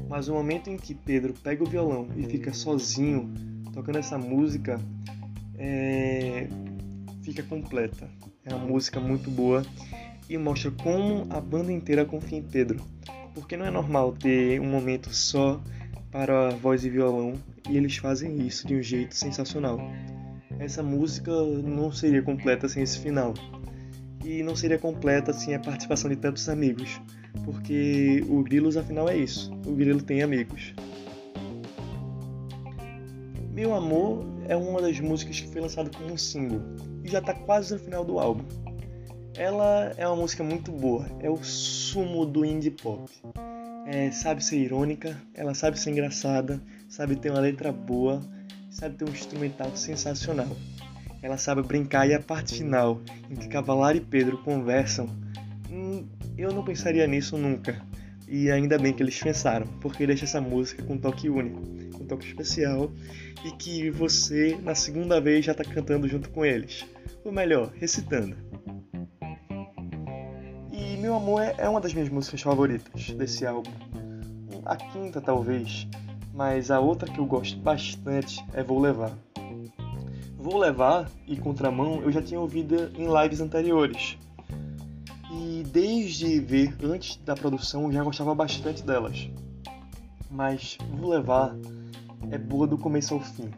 Mas 0.09 0.29
o 0.29 0.35
momento 0.35 0.71
em 0.71 0.77
que 0.77 0.95
Pedro 0.95 1.35
pega 1.35 1.63
o 1.63 1.67
violão 1.67 2.09
e 2.17 2.25
fica 2.25 2.53
sozinho 2.53 3.33
tocando 3.73 3.99
essa 3.99 4.17
música 4.19 4.81
é... 5.59 6.49
fica 7.23 7.43
completa. 7.43 8.09
É 8.45 8.55
uma 8.55 8.67
música 8.67 8.99
muito 8.99 9.31
boa 9.31 9.63
e 10.29 10.39
mostra 10.39 10.71
como 10.71 11.27
a 11.31 11.41
banda 11.41 11.73
inteira 11.73 12.05
confia 12.05 12.39
em 12.39 12.43
Pedro. 12.43 12.83
Porque 13.35 13.57
não 13.57 13.67
é 13.67 13.71
normal 13.71 14.13
ter 14.13 14.61
um 14.61 14.71
momento 14.71 15.13
só 15.15 15.61
para 16.11 16.51
voz 16.51 16.85
e 16.85 16.91
violão 16.91 17.35
e 17.69 17.77
eles 17.77 17.97
fazem 17.99 18.47
isso 18.47 18.67
de 18.67 18.75
um 18.75 18.83
jeito 18.83 19.15
sensacional 19.15 19.79
essa 20.59 20.83
música 20.83 21.31
não 21.33 21.93
seria 21.93 22.23
completa 22.23 22.69
sem 22.69 22.83
esse 22.83 22.99
final. 22.99 23.35
E 24.25 24.43
não 24.43 24.57
seria 24.57 24.79
completa 24.79 25.33
sem 25.33 25.55
a 25.55 25.61
participação 25.61 26.11
de 26.11 26.17
tantos 26.17 26.49
amigos, 26.49 27.01
porque 27.45 28.25
o 28.29 28.43
Grilos 28.43 28.77
afinal 28.77 29.09
é 29.09 29.17
isso, 29.17 29.53
o 29.67 29.73
Grilo 29.73 30.03
tem 30.03 30.23
amigos. 30.23 30.75
Meu 33.53 33.75
Amor 33.75 34.25
é 34.47 34.57
uma 34.57 34.81
das 34.81 35.01
músicas 35.01 35.41
que 35.41 35.49
foi 35.49 35.61
lançada 35.61 35.91
como 35.91 36.13
um 36.13 36.17
single 36.17 36.61
e 37.03 37.09
já 37.09 37.19
está 37.19 37.35
quase 37.35 37.75
no 37.75 37.81
final 37.81 38.05
do 38.05 38.19
álbum. 38.19 38.45
Ela 39.37 39.93
é 39.97 40.07
uma 40.07 40.17
música 40.17 40.43
muito 40.43 40.73
boa, 40.73 41.07
é 41.21 41.31
o 41.31 41.37
sumo 41.43 42.25
do 42.25 42.45
indie 42.45 42.71
pop. 42.71 43.11
É, 43.87 44.11
sabe 44.11 44.45
ser 44.45 44.59
irônica, 44.59 45.17
ela 45.33 45.55
sabe 45.55 45.79
ser 45.79 45.91
engraçada, 45.91 46.61
sabe 46.89 47.17
ter 47.17 47.31
uma 47.31 47.41
letra 47.41 47.73
boa, 47.73 48.21
sabe 48.71 48.97
ter 48.97 49.05
um 49.05 49.13
instrumental 49.13 49.75
sensacional. 49.75 50.49
Ela 51.23 51.37
sabe 51.37 51.63
brincar 51.63 52.09
e 52.09 52.15
a 52.15 52.21
parte 52.21 52.55
final, 52.59 53.01
em 53.31 53.35
que 53.35 53.49
Cavalar 53.49 53.97
e 53.97 54.01
Pedro 54.01 54.39
conversam, 54.39 55.09
eu 56.39 56.53
não 56.53 56.65
pensaria 56.65 57.07
nisso 57.07 57.37
nunca. 57.37 57.81
E 58.29 58.51
ainda 58.51 58.79
bem 58.79 58.93
que 58.93 59.03
eles 59.03 59.21
pensaram, 59.21 59.67
porque 59.81 60.07
deixa 60.07 60.25
essa 60.25 60.41
música 60.41 60.83
com 60.83 60.95
um 60.95 60.99
toque 60.99 61.31
único, 61.31 61.61
um 61.99 62.07
toque 62.07 62.27
especial, 62.27 62.91
e 63.45 63.51
que 63.53 63.91
você, 63.91 64.59
na 64.63 64.75
segunda 64.75 65.21
vez, 65.21 65.45
já 65.45 65.53
está 65.53 65.65
cantando 65.65 66.07
junto 66.07 66.29
com 66.31 66.45
eles. 66.45 66.85
Ou 67.25 67.33
melhor, 67.33 67.73
recitando. 67.75 68.37
E 70.71 70.97
Meu 70.99 71.15
Amor 71.15 71.43
é 71.57 71.69
uma 71.69 71.81
das 71.81 71.95
minhas 71.95 72.11
músicas 72.11 72.43
favoritas 72.43 73.11
desse 73.11 73.47
álbum. 73.47 73.71
A 74.65 74.77
quinta, 74.77 75.21
talvez, 75.21 75.89
mas 76.35 76.71
a 76.71 76.79
outra 76.79 77.11
que 77.11 77.19
eu 77.19 77.25
gosto 77.25 77.59
bastante 77.59 78.45
é 78.53 78.63
Vou 78.63 78.79
Levar. 78.79 79.17
Vou 80.37 80.59
Levar 80.59 81.11
e 81.27 81.37
Contramão 81.37 82.03
eu 82.03 82.13
já 82.13 82.23
tinha 82.23 82.39
ouvido 82.39 82.91
em 82.97 83.09
lives 83.11 83.41
anteriores. 83.41 84.19
E 85.39 85.63
desde 85.63 86.41
ver 86.41 86.77
antes 86.83 87.17
da 87.25 87.35
produção 87.35 87.85
eu 87.85 87.93
já 87.93 88.03
gostava 88.03 88.35
bastante 88.35 88.83
delas. 88.83 89.31
Mas 90.31 90.77
Vou 90.99 91.11
Levar 91.11 91.57
é 92.31 92.37
boa 92.37 92.67
do 92.67 92.77
começo 92.77 93.15
ao 93.15 93.21
fim. 93.21 93.49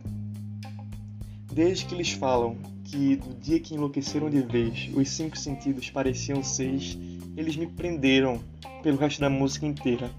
Desde 1.53 1.87
que 1.87 1.95
eles 1.95 2.13
falam 2.13 2.57
que 2.85 3.17
do 3.17 3.35
dia 3.41 3.59
que 3.59 3.75
enlouqueceram 3.75 4.29
de 4.29 4.43
vez 4.43 4.91
os 4.95 5.09
cinco 5.09 5.37
sentidos 5.39 5.91
pareciam 5.91 6.45
seis, 6.45 6.99
eles 7.37 7.57
me 7.57 7.67
prenderam 7.67 8.39
pelo 8.83 8.99
resto 8.99 9.21
da 9.21 9.31
música 9.31 9.67
inteira 9.67 10.11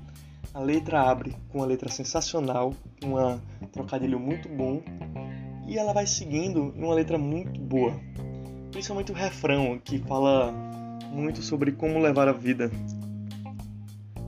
a 0.53 0.59
letra 0.59 1.01
abre 1.01 1.33
com 1.49 1.59
uma 1.59 1.65
letra 1.65 1.89
sensacional, 1.89 2.73
uma 3.03 3.41
trocadilho 3.71 4.19
muito 4.19 4.49
bom, 4.49 4.81
e 5.65 5.77
ela 5.77 5.93
vai 5.93 6.05
seguindo 6.05 6.73
em 6.75 6.83
uma 6.83 6.93
letra 6.93 7.17
muito 7.17 7.59
boa. 7.59 7.97
Principalmente 8.69 9.11
o 9.11 9.15
refrão, 9.15 9.79
que 9.79 9.99
fala 9.99 10.53
muito 11.11 11.41
sobre 11.41 11.71
como 11.71 11.99
levar 11.99 12.27
a 12.27 12.31
vida. 12.31 12.71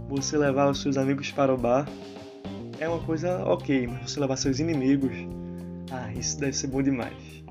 Você 0.09 0.37
levar 0.37 0.69
os 0.69 0.81
seus 0.81 0.97
amigos 0.97 1.31
para 1.31 1.53
o 1.53 1.57
bar 1.57 1.87
é 2.79 2.87
uma 2.87 2.99
coisa 2.99 3.43
ok, 3.45 3.87
mas 3.87 4.11
você 4.11 4.19
levar 4.19 4.35
seus 4.35 4.59
inimigos, 4.59 5.15
ah, 5.91 6.11
isso 6.13 6.39
deve 6.39 6.53
ser 6.53 6.67
bom 6.67 6.81
demais. 6.81 7.43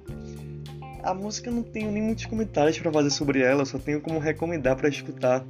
A 1.03 1.15
música 1.15 1.51
não 1.51 1.63
tenho 1.63 1.91
nem 1.91 2.03
muitos 2.03 2.27
comentários 2.27 2.79
para 2.79 2.93
fazer 2.93 3.11
sobre 3.11 3.41
ela, 3.41 3.65
só 3.65 3.79
tenho 3.79 4.01
como 4.01 4.19
recomendar 4.19 4.77
para 4.77 4.89
escutar, 4.89 5.45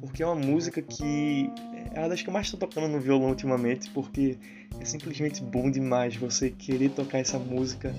porque 0.00 0.22
é 0.22 0.26
uma 0.26 0.34
música 0.34 0.82
que 0.82 1.50
é 1.94 2.00
uma 2.00 2.08
das 2.08 2.20
que 2.20 2.28
eu 2.28 2.32
mais 2.32 2.46
estou 2.46 2.60
tocando 2.60 2.88
no 2.88 3.00
violão 3.00 3.30
ultimamente, 3.30 3.90
porque 3.90 4.36
é 4.78 4.84
simplesmente 4.84 5.42
bom 5.42 5.70
demais 5.70 6.16
você 6.16 6.50
querer 6.50 6.90
tocar 6.90 7.18
essa 7.18 7.38
música 7.38 7.94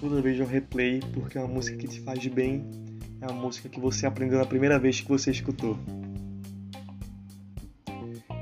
toda 0.00 0.20
vez 0.20 0.38
no 0.38 0.44
replay, 0.44 1.00
porque 1.14 1.38
é 1.38 1.40
uma 1.40 1.52
música 1.52 1.76
que 1.78 1.86
te 1.86 2.00
faz 2.00 2.26
bem, 2.26 2.64
é 3.22 3.26
uma 3.26 3.40
música 3.40 3.68
que 3.68 3.78
você 3.78 4.04
aprendeu 4.04 4.38
na 4.38 4.44
primeira 4.44 4.78
vez 4.80 5.00
que 5.00 5.08
você 5.08 5.30
escutou. 5.30 5.78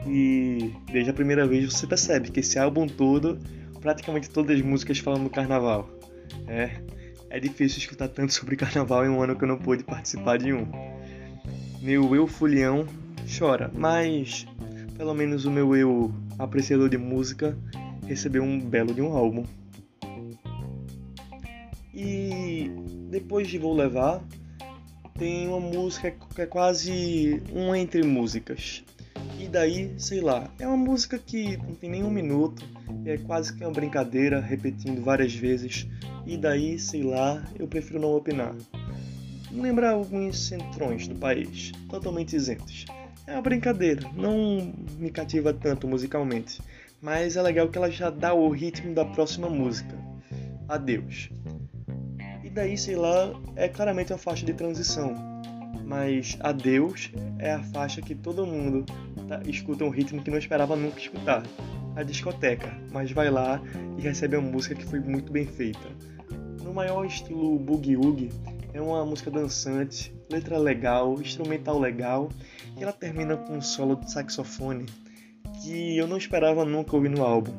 E 0.07 0.73
desde 0.91 1.11
a 1.11 1.13
primeira 1.13 1.47
vez 1.47 1.71
você 1.71 1.87
percebe 1.87 2.31
que 2.31 2.41
esse 2.41 2.59
álbum 2.59 2.87
todo, 2.87 3.39
praticamente 3.81 4.31
todas 4.31 4.57
as 4.57 4.63
músicas 4.63 4.99
falam 4.99 5.23
do 5.23 5.29
carnaval. 5.29 5.89
É, 6.49 6.81
é 7.29 7.39
difícil 7.39 7.79
escutar 7.79 8.09
tanto 8.09 8.33
sobre 8.33 8.57
carnaval 8.57 9.05
em 9.05 9.11
um 9.11 9.23
ano 9.23 9.37
que 9.37 9.45
eu 9.45 9.49
não 9.49 9.59
pude 9.59 9.85
participar 9.85 10.39
de 10.39 10.53
um. 10.53 10.67
Meu 11.83 12.15
eu 12.15 12.27
fulião 12.27 12.87
chora, 13.39 13.71
mas 13.75 14.47
pelo 14.97 15.15
menos 15.15 15.45
o 15.45 15.51
meu 15.51 15.77
eu 15.77 16.13
apreciador 16.39 16.89
de 16.89 16.97
música 16.97 17.57
recebeu 18.07 18.43
um 18.43 18.59
belo 18.59 18.95
de 18.95 19.03
um 19.03 19.13
álbum. 19.13 19.45
E 21.95 22.71
depois 23.11 23.47
de 23.47 23.59
Vou 23.59 23.75
Levar, 23.75 24.25
tem 25.21 25.47
uma 25.47 25.61
música 25.61 26.11
que 26.35 26.41
é 26.41 26.47
quase 26.47 27.43
um 27.53 27.75
entre 27.75 28.03
músicas. 28.03 28.83
E 29.39 29.47
daí, 29.47 29.93
sei 29.99 30.23
lá, 30.23 30.51
é 30.59 30.67
uma 30.67 30.79
música 30.79 31.19
que 31.19 31.59
não 31.59 31.75
tem 31.75 31.91
nem 31.91 32.03
um 32.03 32.11
minuto, 32.11 32.65
é 33.05 33.19
quase 33.19 33.55
que 33.55 33.63
uma 33.63 33.71
brincadeira, 33.71 34.41
repetindo 34.41 35.05
várias 35.05 35.35
vezes. 35.35 35.87
E 36.25 36.39
daí, 36.39 36.79
sei 36.79 37.03
lá, 37.03 37.45
eu 37.59 37.69
prefiro 37.69 38.01
não 38.01 38.17
opinar. 38.17 38.55
Lembra 39.53 39.91
alguns 39.91 40.39
centrões 40.39 41.07
do 41.07 41.15
país, 41.15 41.71
totalmente 41.91 42.35
isentos. 42.35 42.87
É 43.27 43.35
uma 43.35 43.43
brincadeira, 43.43 44.09
não 44.15 44.73
me 44.99 45.11
cativa 45.11 45.53
tanto 45.53 45.87
musicalmente, 45.87 46.63
mas 47.03 47.37
é 47.37 47.43
legal 47.43 47.69
que 47.69 47.77
ela 47.77 47.91
já 47.91 48.09
dá 48.09 48.33
o 48.33 48.49
ritmo 48.49 48.95
da 48.95 49.05
próxima 49.05 49.51
música. 49.51 49.95
Adeus. 50.67 51.29
E 52.51 52.53
daí, 52.53 52.77
sei 52.77 52.97
lá, 52.97 53.33
é 53.55 53.69
claramente 53.69 54.13
uma 54.13 54.19
faixa 54.19 54.45
de 54.45 54.53
transição. 54.53 55.15
Mas 55.85 56.37
Adeus 56.41 57.13
é 57.39 57.53
a 57.53 57.63
faixa 57.63 58.03
que 58.03 58.13
todo 58.13 58.45
mundo 58.45 58.85
tá, 59.29 59.41
escuta 59.47 59.85
um 59.85 59.89
ritmo 59.89 60.21
que 60.21 60.33
não 60.33 60.39
esperava 60.39 60.75
nunca 60.75 60.99
escutar. 60.99 61.45
A 61.95 62.03
discoteca, 62.03 62.77
mas 62.91 63.13
vai 63.13 63.31
lá 63.31 63.63
e 63.97 64.03
recebe 64.03 64.37
uma 64.37 64.51
música 64.51 64.75
que 64.75 64.85
foi 64.85 64.99
muito 64.99 65.31
bem 65.31 65.47
feita. 65.47 65.87
No 66.61 66.75
maior 66.75 67.05
estilo 67.05 67.57
boogie 67.57 67.97
woogie, 67.97 68.31
é 68.75 68.81
uma 68.81 69.07
música 69.07 69.31
dançante, 69.31 70.13
letra 70.29 70.59
legal, 70.59 71.21
instrumental 71.21 71.79
legal, 71.79 72.31
e 72.77 72.83
ela 72.83 72.93
termina 72.93 73.37
com 73.37 73.59
um 73.59 73.63
solo 73.63 73.95
de 73.95 74.11
saxofone 74.11 74.87
que 75.63 75.97
eu 75.97 76.09
não 76.09 76.17
esperava 76.17 76.65
nunca 76.65 76.97
ouvir 76.97 77.11
no 77.11 77.25
álbum, 77.25 77.53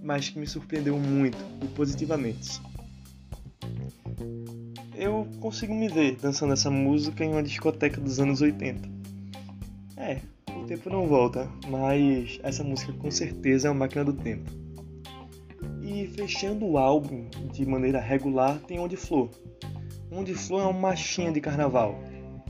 mas 0.00 0.28
que 0.28 0.38
me 0.38 0.46
surpreendeu 0.46 0.96
muito 0.96 1.38
e 1.60 1.66
positivamente 1.66 2.60
eu 4.98 5.26
consigo 5.40 5.72
me 5.72 5.88
ver 5.88 6.16
dançando 6.16 6.52
essa 6.52 6.70
música 6.70 7.24
em 7.24 7.30
uma 7.30 7.42
discoteca 7.42 8.00
dos 8.00 8.18
anos 8.18 8.40
80. 8.40 8.88
É, 9.96 10.18
o 10.50 10.64
tempo 10.64 10.90
não 10.90 11.06
volta, 11.06 11.48
mas 11.68 12.40
essa 12.42 12.64
música 12.64 12.92
com 12.92 13.10
certeza 13.10 13.68
é 13.68 13.70
uma 13.70 13.80
máquina 13.80 14.04
do 14.04 14.12
tempo. 14.12 14.50
E 15.82 16.08
fechando 16.08 16.66
o 16.66 16.76
álbum 16.76 17.28
de 17.52 17.64
maneira 17.64 18.00
regular 18.00 18.58
tem 18.66 18.80
Onde 18.80 18.96
Flor. 18.96 19.30
Onde 20.10 20.34
Flor 20.34 20.62
é 20.62 20.64
uma 20.64 20.80
machinha 20.80 21.30
de 21.30 21.40
carnaval, 21.40 22.02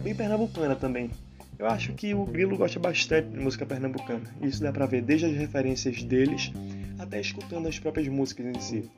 bem 0.02 0.14
pernambucana 0.14 0.74
também. 0.74 1.10
Eu 1.58 1.66
acho 1.66 1.92
que 1.92 2.14
o 2.14 2.24
Grilo 2.24 2.56
gosta 2.56 2.78
bastante 2.78 3.30
de 3.30 3.38
música 3.38 3.66
pernambucana. 3.66 4.32
Isso 4.40 4.62
dá 4.62 4.72
pra 4.72 4.86
ver 4.86 5.02
desde 5.02 5.26
as 5.26 5.36
referências 5.36 6.02
deles 6.02 6.52
até 6.98 7.20
escutando 7.20 7.68
as 7.68 7.78
próprias 7.78 8.08
músicas 8.08 8.46
em 8.46 8.60
si. 8.60 8.90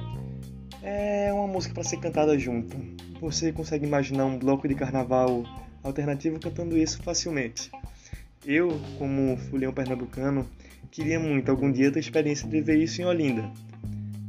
É 0.82 1.30
uma 1.30 1.46
música 1.46 1.74
para 1.74 1.84
ser 1.84 1.98
cantada 1.98 2.38
junto. 2.38 2.74
Você 3.20 3.52
consegue 3.52 3.84
imaginar 3.84 4.24
um 4.24 4.38
bloco 4.38 4.66
de 4.66 4.74
carnaval 4.74 5.44
alternativo 5.82 6.40
cantando 6.40 6.76
isso 6.76 7.02
facilmente. 7.02 7.70
Eu, 8.46 8.80
como 8.98 9.36
fulhão 9.36 9.74
pernambucano, 9.74 10.48
queria 10.90 11.20
muito 11.20 11.50
algum 11.50 11.70
dia 11.70 11.92
ter 11.92 11.98
a 11.98 12.00
experiência 12.00 12.48
de 12.48 12.62
ver 12.62 12.78
isso 12.78 13.02
em 13.02 13.04
Olinda. 13.04 13.52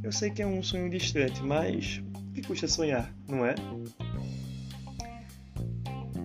Eu 0.02 0.12
sei 0.12 0.30
que 0.30 0.42
é 0.42 0.46
um 0.46 0.62
sonho 0.62 0.90
distante, 0.90 1.42
mas 1.42 2.02
que 2.34 2.42
custa 2.42 2.68
sonhar, 2.68 3.10
não 3.26 3.46
é? 3.46 3.54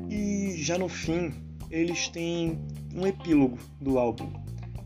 E 0.09 0.57
já 0.57 0.77
no 0.77 0.89
fim, 0.89 1.33
eles 1.71 2.09
têm 2.09 2.59
um 2.93 3.07
epílogo 3.07 3.57
do 3.79 3.97
álbum. 3.97 4.29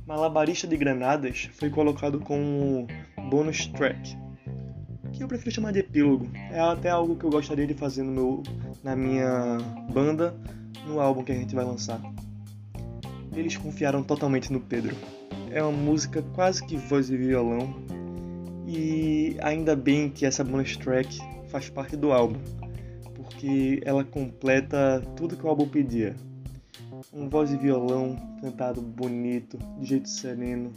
Malabarista 0.06 0.68
de 0.68 0.78
Granadas 0.78 1.50
foi 1.54 1.72
colocado 1.72 2.20
como 2.20 2.86
bônus 3.30 3.66
track 3.68 4.21
eu 5.24 5.28
prefiro 5.28 5.52
chamar 5.52 5.72
de 5.72 5.80
epílogo. 5.80 6.30
É 6.52 6.60
até 6.60 6.90
algo 6.90 7.16
que 7.16 7.24
eu 7.24 7.30
gostaria 7.30 7.68
de 7.68 7.74
fazer 7.74 8.04
no 8.04 8.12
meu, 8.12 8.44
na 8.84 8.96
minha 8.96 9.58
banda, 9.92 10.36
no 10.88 11.00
álbum 11.00 11.24
que 11.24 11.32
a 11.32 11.36
gente 11.36 11.54
vai 11.56 11.66
lançar. 11.66 12.02
Eles 13.34 13.56
confiaram 13.56 14.04
totalmente 14.04 14.52
no 14.52 14.60
Pedro. 14.60 14.96
É 15.50 15.62
uma 15.62 15.72
música 15.72 16.22
quase 16.34 16.66
que 16.66 16.78
voz 16.78 17.10
e 17.10 17.18
violão, 17.18 17.74
e 18.66 19.36
ainda 19.42 19.76
bem 19.76 20.10
que 20.10 20.26
essa 20.26 20.44
bonus 20.44 20.78
track 20.78 21.20
faz 21.48 21.70
parte 21.70 21.98
do 21.98 22.12
álbum, 22.12 22.40
porque 23.14 23.82
ela 23.84 24.04
completa 24.04 25.02
tudo 25.16 25.36
que 25.36 25.46
o 25.46 25.50
álbum 25.50 25.68
pedia. 25.68 26.16
Um 27.14 27.28
voz 27.28 27.52
e 27.52 27.58
violão 27.58 28.16
cantado 28.42 28.82
bonito, 28.82 29.58
de 29.80 29.86
jeito 29.86 30.08
sereno, 30.08 30.72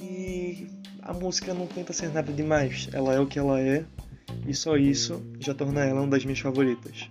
e 0.00 0.68
a 1.02 1.12
música 1.12 1.54
não 1.54 1.66
tenta 1.66 1.92
ser 1.92 2.10
nada 2.12 2.32
demais, 2.32 2.88
ela 2.92 3.14
é 3.14 3.20
o 3.20 3.26
que 3.26 3.38
ela 3.38 3.60
é, 3.60 3.84
e 4.46 4.54
só 4.54 4.76
isso 4.76 5.22
já 5.38 5.54
torna 5.54 5.84
ela 5.84 6.00
uma 6.00 6.10
das 6.10 6.24
minhas 6.24 6.40
favoritas. 6.40 7.08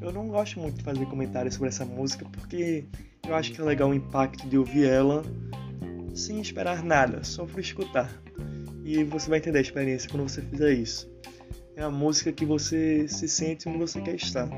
Eu 0.00 0.12
não 0.12 0.28
gosto 0.28 0.58
muito 0.58 0.78
de 0.78 0.82
fazer 0.82 1.04
comentários 1.06 1.54
sobre 1.54 1.68
essa 1.68 1.84
música 1.84 2.24
porque 2.32 2.84
eu 3.26 3.34
acho 3.34 3.52
que 3.52 3.60
é 3.60 3.64
legal 3.64 3.90
o 3.90 3.94
impacto 3.94 4.48
de 4.48 4.56
ouvir 4.56 4.86
ela 4.86 5.22
sem 6.14 6.40
esperar 6.40 6.82
nada, 6.82 7.22
só 7.22 7.44
por 7.44 7.60
escutar. 7.60 8.10
E 8.84 9.04
você 9.04 9.28
vai 9.28 9.38
entender 9.38 9.58
a 9.58 9.62
experiência 9.62 10.10
quando 10.10 10.28
você 10.28 10.40
fizer 10.40 10.72
isso. 10.72 11.10
É 11.76 11.82
a 11.82 11.90
música 11.90 12.32
que 12.32 12.44
você 12.44 13.06
se 13.06 13.28
sente 13.28 13.68
onde 13.68 13.78
você 13.78 14.00
quer 14.00 14.14
estar. 14.14 14.48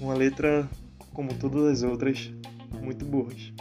Uma 0.00 0.14
letra, 0.14 0.68
como 1.12 1.32
todas 1.34 1.64
as 1.64 1.82
outras, 1.82 2.32
muito 2.82 3.04
boas. 3.04 3.52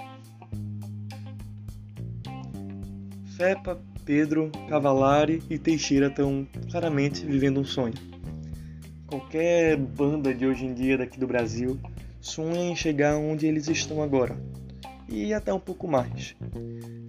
Fepa, 3.35 3.81
Pedro, 4.05 4.51
Cavalari 4.69 5.41
e 5.49 5.57
Teixeira 5.57 6.07
estão 6.07 6.47
claramente 6.69 7.25
vivendo 7.25 7.59
um 7.59 7.65
sonho. 7.65 7.95
Qualquer 9.07 9.75
banda 9.75 10.33
de 10.33 10.45
hoje 10.45 10.65
em 10.65 10.73
dia 10.73 10.97
daqui 10.99 11.19
do 11.19 11.25
Brasil 11.25 11.79
sonha 12.21 12.69
em 12.69 12.75
chegar 12.75 13.17
onde 13.17 13.47
eles 13.47 13.67
estão 13.67 14.03
agora, 14.03 14.37
e 15.09 15.33
até 15.33 15.51
um 15.51 15.59
pouco 15.59 15.87
mais. 15.87 16.35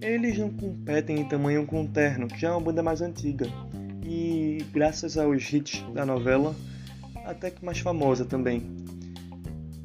Eles 0.01 0.39
não 0.39 0.51
competem 0.51 1.21
em 1.21 1.29
tamanho 1.29 1.67
com 1.67 1.83
o 1.83 1.89
Terno, 1.89 2.27
que 2.27 2.41
já 2.41 2.49
é 2.49 2.53
uma 2.53 2.61
banda 2.61 2.83
mais 2.83 3.03
antiga, 3.03 3.47
e 4.03 4.65
graças 4.73 5.19
aos 5.19 5.53
hits 5.53 5.85
da 5.93 6.07
novela, 6.07 6.55
até 7.27 7.51
que 7.51 7.65
mais 7.65 7.79
famosa 7.79 8.25
também 8.25 8.63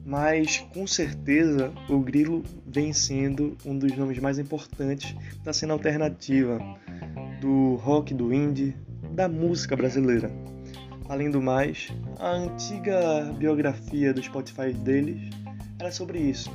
mas 0.09 0.57
com 0.73 0.87
certeza 0.87 1.71
o 1.87 1.99
Grilo 1.99 2.41
vem 2.65 2.91
sendo 2.91 3.55
um 3.63 3.77
dos 3.77 3.95
nomes 3.95 4.17
mais 4.17 4.39
importantes 4.39 5.15
da 5.43 5.53
cena 5.53 5.73
alternativa, 5.73 6.57
do 7.39 7.75
rock, 7.75 8.11
do 8.11 8.33
indie, 8.33 8.75
da 9.11 9.29
música 9.29 9.75
brasileira. 9.75 10.31
Além 11.07 11.29
do 11.29 11.39
mais, 11.39 11.89
a 12.17 12.31
antiga 12.31 13.31
biografia 13.37 14.11
do 14.11 14.21
Spotify 14.21 14.73
deles 14.73 15.29
era 15.77 15.91
sobre 15.91 16.17
isso. 16.17 16.51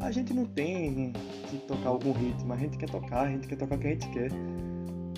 A 0.00 0.10
gente 0.10 0.34
não 0.34 0.44
tem 0.44 1.14
que 1.48 1.56
tocar 1.66 1.88
algum 1.88 2.12
ritmo, 2.12 2.52
a 2.52 2.58
gente 2.58 2.76
quer 2.76 2.90
tocar, 2.90 3.22
a 3.22 3.30
gente 3.30 3.48
quer 3.48 3.56
tocar 3.56 3.76
o 3.76 3.78
que 3.78 3.86
a 3.86 3.90
gente 3.90 4.08
quer. 4.10 4.30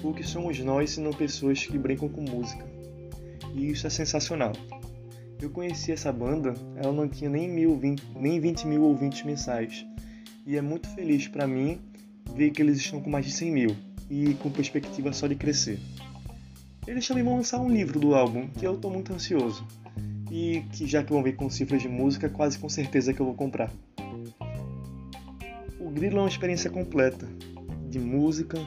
O 0.04 0.14
que 0.14 0.22
somos 0.22 0.60
nós 0.60 0.90
se 0.90 1.00
não 1.00 1.12
pessoas 1.12 1.66
que 1.66 1.76
brincam 1.76 2.08
com 2.08 2.20
música. 2.20 2.64
E 3.52 3.68
isso 3.68 3.84
é 3.84 3.90
sensacional. 3.90 4.52
Eu 5.40 5.48
conheci 5.48 5.90
essa 5.90 6.12
banda, 6.12 6.52
ela 6.76 6.92
não 6.92 7.08
tinha 7.08 7.30
nem, 7.30 7.48
mil, 7.48 7.74
20, 7.74 8.02
nem 8.14 8.38
20 8.38 8.66
mil 8.66 8.82
ouvintes 8.82 9.22
mensais. 9.22 9.86
E 10.46 10.54
é 10.54 10.60
muito 10.60 10.86
feliz 10.90 11.28
para 11.28 11.46
mim 11.46 11.80
ver 12.34 12.50
que 12.50 12.60
eles 12.60 12.76
estão 12.76 13.00
com 13.00 13.08
mais 13.08 13.24
de 13.24 13.32
100 13.32 13.50
mil 13.50 13.76
e 14.10 14.34
com 14.34 14.50
perspectiva 14.50 15.14
só 15.14 15.26
de 15.26 15.34
crescer. 15.34 15.78
Eles 16.86 17.08
também 17.08 17.24
vão 17.24 17.36
lançar 17.36 17.58
um 17.58 17.70
livro 17.70 17.98
do 17.98 18.14
álbum, 18.14 18.48
que 18.48 18.66
eu 18.66 18.74
estou 18.74 18.90
muito 18.90 19.14
ansioso. 19.14 19.66
E 20.30 20.62
que 20.72 20.86
já 20.86 21.02
que 21.02 21.10
vão 21.10 21.22
vir 21.22 21.36
com 21.36 21.48
cifras 21.48 21.80
de 21.80 21.88
música, 21.88 22.28
quase 22.28 22.58
com 22.58 22.68
certeza 22.68 23.14
que 23.14 23.20
eu 23.20 23.26
vou 23.26 23.34
comprar. 23.34 23.72
O 25.80 25.88
Grilo 25.90 26.18
é 26.18 26.20
uma 26.20 26.28
experiência 26.28 26.68
completa 26.68 27.26
de 27.88 27.98
música, 27.98 28.58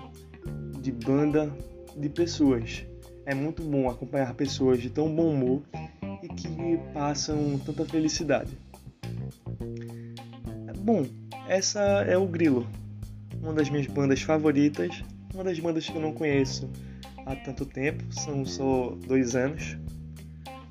de 0.81 0.91
banda, 0.91 1.55
de 1.95 2.09
pessoas. 2.09 2.83
É 3.25 3.35
muito 3.35 3.61
bom 3.61 3.89
acompanhar 3.89 4.33
pessoas 4.33 4.81
de 4.81 4.89
tão 4.89 5.13
bom 5.13 5.29
humor 5.29 5.61
e 6.23 6.27
que 6.29 6.79
passam 6.93 7.59
tanta 7.59 7.85
felicidade. 7.85 8.57
Bom, 10.79 11.05
essa 11.49 11.81
é 12.07 12.17
o 12.17 12.25
Grilo, 12.25 12.65
uma 13.41 13.53
das 13.53 13.69
minhas 13.69 13.87
bandas 13.87 14.21
favoritas, 14.21 15.03
uma 15.33 15.43
das 15.43 15.59
bandas 15.59 15.85
que 15.85 15.95
eu 15.95 16.01
não 16.01 16.13
conheço 16.13 16.69
há 17.25 17.35
tanto 17.35 17.65
tempo, 17.65 18.03
são 18.13 18.45
só 18.45 18.97
dois 19.05 19.35
anos, 19.35 19.77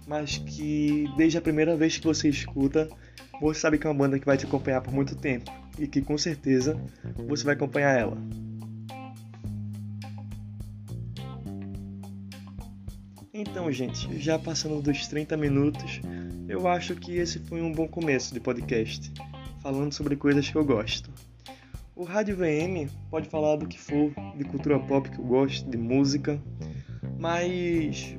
mas 0.07 0.39
que 0.39 1.07
desde 1.17 1.37
a 1.37 1.43
primeira 1.43 1.77
vez 1.77 1.99
que 1.99 2.07
você 2.07 2.29
escuta, 2.29 2.89
você 3.41 3.61
sabe 3.61 3.79
que 3.79 3.87
é 3.87 3.91
uma 3.91 3.97
banda 3.97 4.19
que 4.19 4.27
vai 4.27 4.39
te 4.39 4.47
acompanhar 4.47 4.81
por 4.81 4.93
muito 4.93 5.15
tempo 5.15 5.51
e 5.79 5.87
que 5.87 6.01
com 6.01 6.17
certeza 6.17 6.81
você 7.29 7.45
vai 7.45 7.55
acompanhar 7.55 7.99
ela. 7.99 8.17
Então, 13.53 13.71
gente, 13.71 14.19
já 14.19 14.39
passando 14.39 14.81
dos 14.81 15.07
30 15.09 15.37
minutos, 15.37 16.01
eu 16.49 16.67
acho 16.67 16.97
que 16.97 17.19
esse 17.19 17.39
foi 17.39 17.61
um 17.61 17.71
bom 17.71 17.87
começo 17.87 18.33
de 18.33 18.41
podcast, 18.41 19.13
falando 19.61 19.93
sobre 19.93 20.17
coisas 20.17 20.49
que 20.49 20.57
eu 20.57 20.65
gosto. 20.65 21.11
O 21.95 22.03
Rádio 22.03 22.35
VM 22.35 22.91
pode 23.11 23.29
falar 23.29 23.57
do 23.57 23.67
que 23.69 23.79
for, 23.79 24.11
de 24.39 24.45
cultura 24.45 24.79
pop 24.81 25.07
que 25.07 25.19
eu 25.19 25.25
gosto, 25.27 25.69
de 25.69 25.77
música, 25.77 26.41
mas 27.19 28.17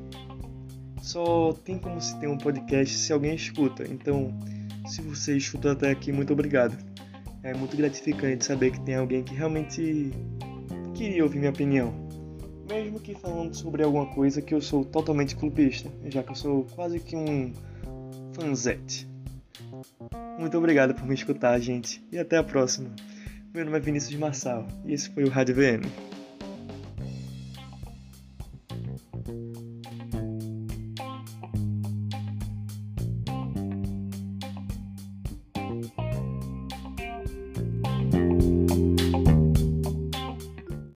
só 1.02 1.52
tem 1.66 1.80
como 1.80 2.00
se 2.00 2.16
ter 2.20 2.28
um 2.28 2.38
podcast 2.38 2.96
se 2.96 3.12
alguém 3.12 3.34
escuta. 3.34 3.86
Então, 3.90 4.32
Se 4.88 5.02
você 5.02 5.36
escutou 5.36 5.72
até 5.72 5.90
aqui, 5.90 6.12
muito 6.12 6.32
obrigado. 6.32 6.78
É 7.42 7.56
muito 7.56 7.76
gratificante 7.76 8.46
saber 8.46 8.72
que 8.72 8.82
tem 8.82 8.96
alguém 8.96 9.24
que 9.24 9.34
realmente 9.34 10.12
queria 10.94 11.24
ouvir 11.24 11.40
minha 11.40 11.50
opinião. 11.50 12.03
Mesmo 12.68 13.00
que 13.00 13.14
falando 13.14 13.54
sobre 13.54 13.84
alguma 13.84 14.06
coisa 14.14 14.42
que 14.42 14.54
eu 14.54 14.62
sou 14.62 14.86
totalmente 14.86 15.36
clubista, 15.36 15.90
já 16.06 16.24
que 16.24 16.32
eu 16.32 16.36
sou 16.36 16.66
quase 16.76 17.00
que 17.00 17.16
um 17.16 17.52
fanzete. 18.34 19.08
Muito 20.40 20.58
obrigado 20.58 20.94
por 20.96 21.06
me 21.06 21.14
escutar, 21.14 21.60
gente, 21.60 22.04
e 22.12 22.18
até 22.18 22.38
a 22.38 22.44
próxima. 22.44 22.90
Meu 23.54 23.66
nome 23.66 23.78
é 23.78 23.82
Vinícius 23.82 24.20
Marçal 24.20 24.68
e 24.86 24.94
esse 24.94 25.10
foi 25.10 25.24
o 25.24 25.30
Rádio 25.30 25.56
VM. 25.56 26.13